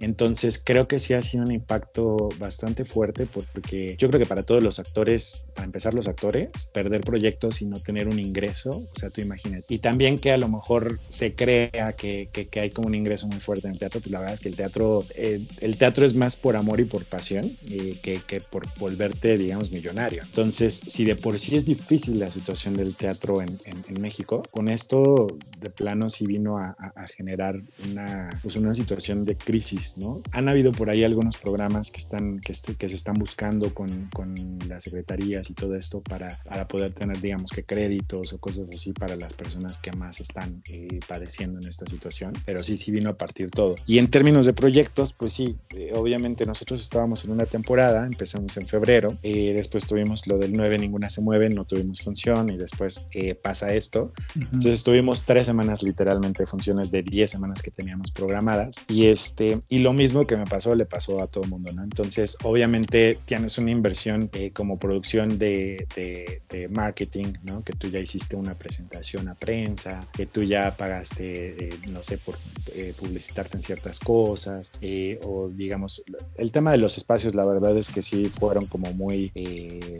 Entonces, 0.00 0.62
creo 0.64 0.86
que 0.86 1.00
sí 1.00 1.14
ha 1.14 1.20
sido 1.20 1.42
un 1.42 1.50
impacto 1.50 2.28
bastante 2.38 2.84
fuerte 2.84 3.23
porque 3.26 3.96
yo 3.98 4.08
creo 4.08 4.18
que 4.18 4.26
para 4.26 4.42
todos 4.42 4.62
los 4.62 4.78
actores, 4.78 5.46
para 5.54 5.66
empezar 5.66 5.94
los 5.94 6.08
actores, 6.08 6.50
perder 6.72 7.00
proyectos 7.00 7.62
y 7.62 7.66
no 7.66 7.78
tener 7.80 8.08
un 8.08 8.18
ingreso, 8.18 8.70
o 8.70 8.98
sea, 8.98 9.10
tú 9.10 9.20
imagínate. 9.20 9.64
Y 9.68 9.78
también 9.78 10.18
que 10.18 10.32
a 10.32 10.38
lo 10.38 10.48
mejor 10.48 11.00
se 11.08 11.34
crea 11.34 11.92
que, 11.92 12.28
que, 12.32 12.60
hay 12.60 12.70
como 12.70 12.88
un 12.88 12.94
ingreso 12.94 13.26
muy 13.26 13.40
fuerte 13.40 13.66
en 13.66 13.74
el 13.74 13.78
teatro, 13.78 14.00
pues 14.00 14.10
la 14.10 14.20
verdad 14.20 14.34
es 14.34 14.40
que 14.40 14.48
el 14.48 14.56
teatro, 14.56 15.04
eh, 15.14 15.44
el 15.60 15.76
teatro 15.76 16.06
es 16.06 16.14
más 16.14 16.36
por 16.36 16.56
amor 16.56 16.80
y 16.80 16.84
por 16.84 17.04
pasión 17.04 17.44
eh, 17.70 17.96
que, 18.02 18.20
que 18.26 18.40
por 18.40 18.66
volverte, 18.78 19.36
digamos, 19.36 19.70
millonario. 19.70 20.22
Entonces, 20.22 20.80
si 20.86 21.04
de 21.04 21.16
por 21.16 21.38
sí 21.38 21.56
es 21.56 21.66
difícil 21.66 22.18
la 22.18 22.30
situación 22.30 22.76
del 22.76 22.94
teatro 22.94 23.42
en, 23.42 23.58
en, 23.64 24.00
México, 24.00 24.42
con 24.50 24.68
esto 24.68 25.28
de 25.60 25.70
plano 25.70 26.10
sí 26.10 26.26
vino 26.26 26.58
a, 26.58 26.76
a, 26.78 27.06
generar 27.08 27.60
una, 27.88 28.28
pues 28.42 28.56
una 28.56 28.74
situación 28.74 29.24
de 29.24 29.36
crisis, 29.36 29.96
¿no? 29.96 30.20
Han 30.32 30.48
habido 30.48 30.72
por 30.72 30.90
ahí 30.90 31.04
algunos 31.04 31.36
programas 31.36 31.90
que 31.90 31.98
están, 31.98 32.40
que, 32.40 32.52
que 32.76 32.88
se 32.88 32.94
están 32.94 33.13
buscando 33.14 33.72
con, 33.74 34.08
con, 34.12 34.34
las 34.68 34.84
secretarías 34.84 35.50
y 35.50 35.54
todo 35.54 35.76
esto 35.76 36.00
para, 36.00 36.28
para 36.44 36.66
poder 36.66 36.92
tener, 36.92 37.20
digamos, 37.20 37.50
que 37.52 37.64
créditos 37.64 38.32
o 38.32 38.38
cosas 38.38 38.70
así 38.70 38.92
para 38.92 39.16
las 39.16 39.34
personas 39.34 39.78
que 39.78 39.92
más 39.92 40.20
están 40.20 40.62
eh, 40.68 41.00
padeciendo 41.06 41.60
en 41.60 41.68
esta 41.68 41.86
situación, 41.86 42.32
pero 42.44 42.62
sí, 42.62 42.76
sí 42.76 42.90
vino 42.90 43.10
a 43.10 43.14
partir 43.14 43.50
todo. 43.50 43.74
Y 43.86 43.98
en 43.98 44.08
términos 44.08 44.46
de 44.46 44.52
proyectos, 44.52 45.12
pues 45.12 45.32
sí, 45.32 45.56
eh, 45.76 45.92
obviamente 45.94 46.46
nosotros 46.46 46.80
estábamos 46.80 47.24
en 47.24 47.32
una 47.32 47.46
temporada, 47.46 48.06
empezamos 48.06 48.56
en 48.56 48.66
febrero, 48.66 49.08
eh, 49.22 49.52
después 49.54 49.86
tuvimos 49.86 50.26
lo 50.26 50.38
del 50.38 50.52
9, 50.52 50.78
ninguna 50.78 51.10
se 51.10 51.20
mueve, 51.20 51.50
no 51.50 51.64
tuvimos 51.64 52.00
función 52.00 52.48
y 52.48 52.56
después 52.56 53.06
pasa 53.42 53.74
esto. 53.74 54.12
Entonces 54.34 54.82
tuvimos 54.82 55.24
tres 55.24 55.46
semanas 55.46 55.82
literalmente 55.82 56.42
de 56.42 56.46
funciones 56.46 56.90
de 56.90 57.02
10 57.02 57.30
semanas 57.30 57.62
que 57.62 57.70
teníamos 57.70 58.10
programadas 58.10 58.76
y 58.88 59.06
este, 59.06 59.60
y 59.68 59.78
lo 59.78 59.92
mismo 59.92 60.26
que 60.26 60.36
me 60.36 60.44
pasó 60.44 60.74
le 60.74 60.86
pasó 60.86 61.20
a 61.20 61.26
todo 61.26 61.44
el 61.44 61.50
mundo, 61.50 61.72
¿no? 61.72 61.82
Entonces, 61.82 62.36
obviamente 62.42 63.03
tienes 63.26 63.58
una 63.58 63.70
inversión 63.70 64.30
como 64.52 64.78
producción 64.78 65.38
de, 65.38 65.86
de, 65.94 66.68
marketing, 66.68 67.34
¿no? 67.42 67.62
Que 67.62 67.72
tú 67.72 67.88
ya 67.88 67.98
hiciste 67.98 68.36
una 68.36 68.54
presentación 68.54 69.28
a 69.28 69.34
prensa, 69.34 70.06
que 70.12 70.26
tú 70.26 70.42
ya 70.42 70.76
pagaste, 70.76 71.68
eh, 71.68 71.78
no 71.90 72.02
sé, 72.02 72.18
por 72.18 72.36
eh, 72.74 72.94
publicitarte 72.98 73.56
en 73.56 73.62
ciertas 73.62 74.00
cosas, 74.00 74.72
eh, 74.80 75.20
o 75.22 75.48
digamos, 75.48 76.02
el 76.36 76.50
tema 76.50 76.72
de 76.72 76.78
los 76.78 76.96
espacios, 76.96 77.34
la 77.34 77.44
verdad 77.44 77.76
es 77.76 77.90
que 77.90 78.02
sí 78.02 78.26
fueron 78.26 78.66
como 78.66 78.92
muy 78.92 79.32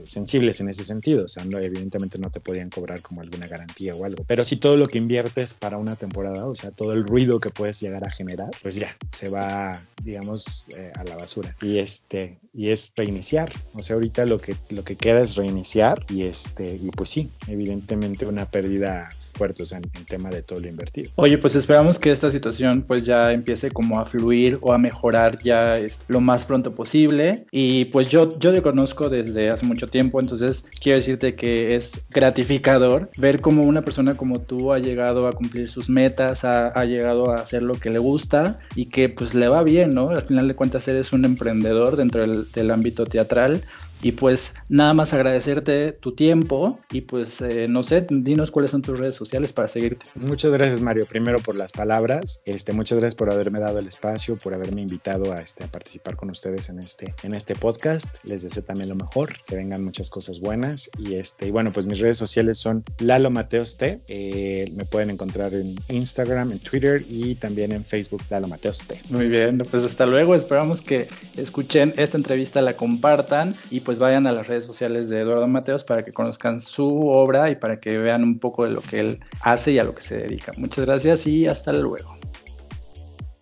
sensibles 0.04 0.60
en 0.60 0.68
ese 0.68 0.84
sentido, 0.84 1.24
o 1.24 1.28
sea, 1.28 1.44
no, 1.44 1.58
evidentemente 1.58 2.18
no 2.18 2.30
te 2.30 2.40
podían 2.40 2.70
cobrar 2.70 3.00
como 3.00 3.20
alguna 3.20 3.46
garantía 3.46 3.92
o 3.94 4.04
algo, 4.04 4.24
pero 4.26 4.44
si 4.44 4.56
todo 4.56 4.76
lo 4.76 4.88
que 4.88 4.98
inviertes 4.98 5.54
para 5.54 5.78
una 5.78 5.96
temporada, 5.96 6.46
o 6.46 6.54
sea, 6.54 6.70
todo 6.70 6.92
el 6.92 7.04
ruido 7.04 7.40
que 7.40 7.50
puedes 7.50 7.80
llegar 7.80 8.06
a 8.06 8.10
generar, 8.10 8.50
pues 8.62 8.76
ya, 8.76 8.96
se 9.12 9.28
va, 9.28 9.72
digamos, 10.02 10.68
a 10.96 11.04
la 11.04 11.16
basura. 11.16 11.56
Y 11.60 11.78
este, 11.78 12.38
y 12.52 12.70
es 12.70 12.90
reiniciar, 12.96 13.50
o 13.72 13.83
sea, 13.83 13.94
ahorita 13.94 14.24
lo 14.24 14.40
que, 14.40 14.57
lo 14.70 14.85
que 14.85 14.96
queda 14.96 15.20
es 15.20 15.37
reiniciar 15.37 16.04
y 16.09 16.22
este, 16.22 16.74
y 16.76 16.90
pues 16.90 17.11
sí, 17.11 17.30
evidentemente 17.48 18.26
una 18.26 18.46
pérdida 18.46 19.09
fuertes 19.34 19.72
en, 19.72 19.82
el 19.94 20.06
tema 20.06 20.30
de 20.30 20.42
todo 20.42 20.60
lo 20.60 20.68
invertido. 20.68 21.10
Oye, 21.16 21.38
pues 21.38 21.54
esperamos 21.54 21.98
que 21.98 22.10
esta 22.10 22.30
situación 22.30 22.84
pues 22.86 23.04
ya 23.04 23.32
empiece 23.32 23.70
como 23.70 24.00
a 24.00 24.04
fluir 24.04 24.58
o 24.60 24.72
a 24.72 24.78
mejorar 24.78 25.38
ya 25.42 25.76
lo 26.08 26.20
más 26.20 26.44
pronto 26.44 26.74
posible. 26.74 27.44
Y 27.50 27.86
pues 27.86 28.08
yo, 28.08 28.28
yo 28.38 28.52
te 28.52 28.62
conozco 28.62 29.08
desde 29.08 29.50
hace 29.50 29.66
mucho 29.66 29.88
tiempo, 29.88 30.20
entonces 30.20 30.66
quiero 30.80 30.96
decirte 30.96 31.34
que 31.34 31.74
es 31.74 32.00
gratificador 32.10 33.10
ver 33.16 33.40
cómo 33.40 33.62
una 33.62 33.82
persona 33.82 34.14
como 34.14 34.40
tú 34.40 34.72
ha 34.72 34.78
llegado 34.78 35.26
a 35.26 35.32
cumplir 35.32 35.68
sus 35.68 35.88
metas, 35.88 36.44
ha, 36.44 36.68
ha 36.68 36.84
llegado 36.84 37.30
a 37.30 37.36
hacer 37.36 37.62
lo 37.62 37.74
que 37.74 37.90
le 37.90 37.98
gusta 37.98 38.58
y 38.74 38.86
que 38.86 39.08
pues 39.08 39.34
le 39.34 39.48
va 39.48 39.62
bien, 39.62 39.90
¿no? 39.90 40.10
Al 40.10 40.22
final 40.22 40.48
de 40.48 40.54
cuentas 40.54 40.86
eres 40.88 41.12
un 41.12 41.24
emprendedor 41.24 41.96
dentro 41.96 42.22
del, 42.22 42.50
del 42.52 42.70
ámbito 42.70 43.06
teatral 43.06 43.62
y 44.04 44.12
pues 44.12 44.54
nada 44.68 44.92
más 44.92 45.14
agradecerte 45.14 45.92
tu 45.92 46.14
tiempo 46.14 46.78
y 46.92 47.00
pues 47.00 47.40
eh, 47.40 47.66
no 47.68 47.82
sé, 47.82 48.06
dinos 48.10 48.50
cuáles 48.50 48.70
son 48.70 48.82
tus 48.82 48.98
redes 48.98 49.16
sociales 49.16 49.54
para 49.54 49.66
seguirte. 49.66 50.04
Muchas 50.14 50.52
gracias 50.52 50.82
Mario, 50.82 51.06
primero 51.06 51.40
por 51.40 51.56
las 51.56 51.72
palabras, 51.72 52.42
este, 52.44 52.74
muchas 52.74 52.98
gracias 52.98 53.14
por 53.14 53.32
haberme 53.32 53.60
dado 53.60 53.78
el 53.78 53.88
espacio, 53.88 54.36
por 54.36 54.52
haberme 54.52 54.82
invitado 54.82 55.32
a, 55.32 55.40
este, 55.40 55.64
a 55.64 55.68
participar 55.68 56.16
con 56.16 56.28
ustedes 56.28 56.68
en 56.68 56.80
este, 56.80 57.14
en 57.22 57.34
este 57.34 57.54
podcast. 57.54 58.18
Les 58.24 58.42
deseo 58.42 58.62
también 58.62 58.90
lo 58.90 58.94
mejor, 58.94 59.38
que 59.46 59.56
vengan 59.56 59.82
muchas 59.82 60.10
cosas 60.10 60.38
buenas 60.38 60.90
y 60.98 61.14
este, 61.14 61.48
y 61.48 61.50
bueno, 61.50 61.72
pues 61.72 61.86
mis 61.86 61.98
redes 61.98 62.18
sociales 62.18 62.58
son 62.58 62.84
Lalo 62.98 63.30
Mateos 63.30 63.78
T, 63.78 64.00
eh, 64.08 64.70
me 64.76 64.84
pueden 64.84 65.08
encontrar 65.08 65.54
en 65.54 65.76
Instagram, 65.88 66.52
en 66.52 66.58
Twitter 66.58 67.02
y 67.08 67.36
también 67.36 67.72
en 67.72 67.82
Facebook 67.82 68.22
Lalo 68.28 68.48
Mateos 68.48 68.80
T. 68.86 69.00
Muy 69.08 69.28
bien, 69.28 69.62
pues 69.70 69.82
hasta 69.82 70.04
luego, 70.04 70.34
esperamos 70.34 70.82
que 70.82 71.08
escuchen 71.38 71.94
esta 71.96 72.18
entrevista, 72.18 72.60
la 72.60 72.74
compartan 72.74 73.54
y 73.70 73.80
pues 73.80 73.93
pues 73.94 74.00
vayan 74.00 74.26
a 74.26 74.33
las 74.33 74.48
redes 74.48 74.64
sociales 74.64 75.09
de 75.09 75.20
Eduardo 75.20 75.46
Mateos 75.46 75.85
para 75.85 76.02
que 76.02 76.12
conozcan 76.12 76.61
su 76.61 77.09
obra 77.09 77.48
y 77.50 77.54
para 77.54 77.78
que 77.78 77.96
vean 77.96 78.24
un 78.24 78.40
poco 78.40 78.64
de 78.64 78.70
lo 78.70 78.80
que 78.80 78.98
él 78.98 79.20
hace 79.40 79.70
y 79.70 79.78
a 79.78 79.85
lo 79.85 79.94
que 79.94 80.02
se 80.02 80.18
dedica. 80.18 80.50
Muchas 80.57 80.85
gracias 80.85 81.28
y 81.28 81.46
hasta 81.46 81.72
luego. 81.72 82.18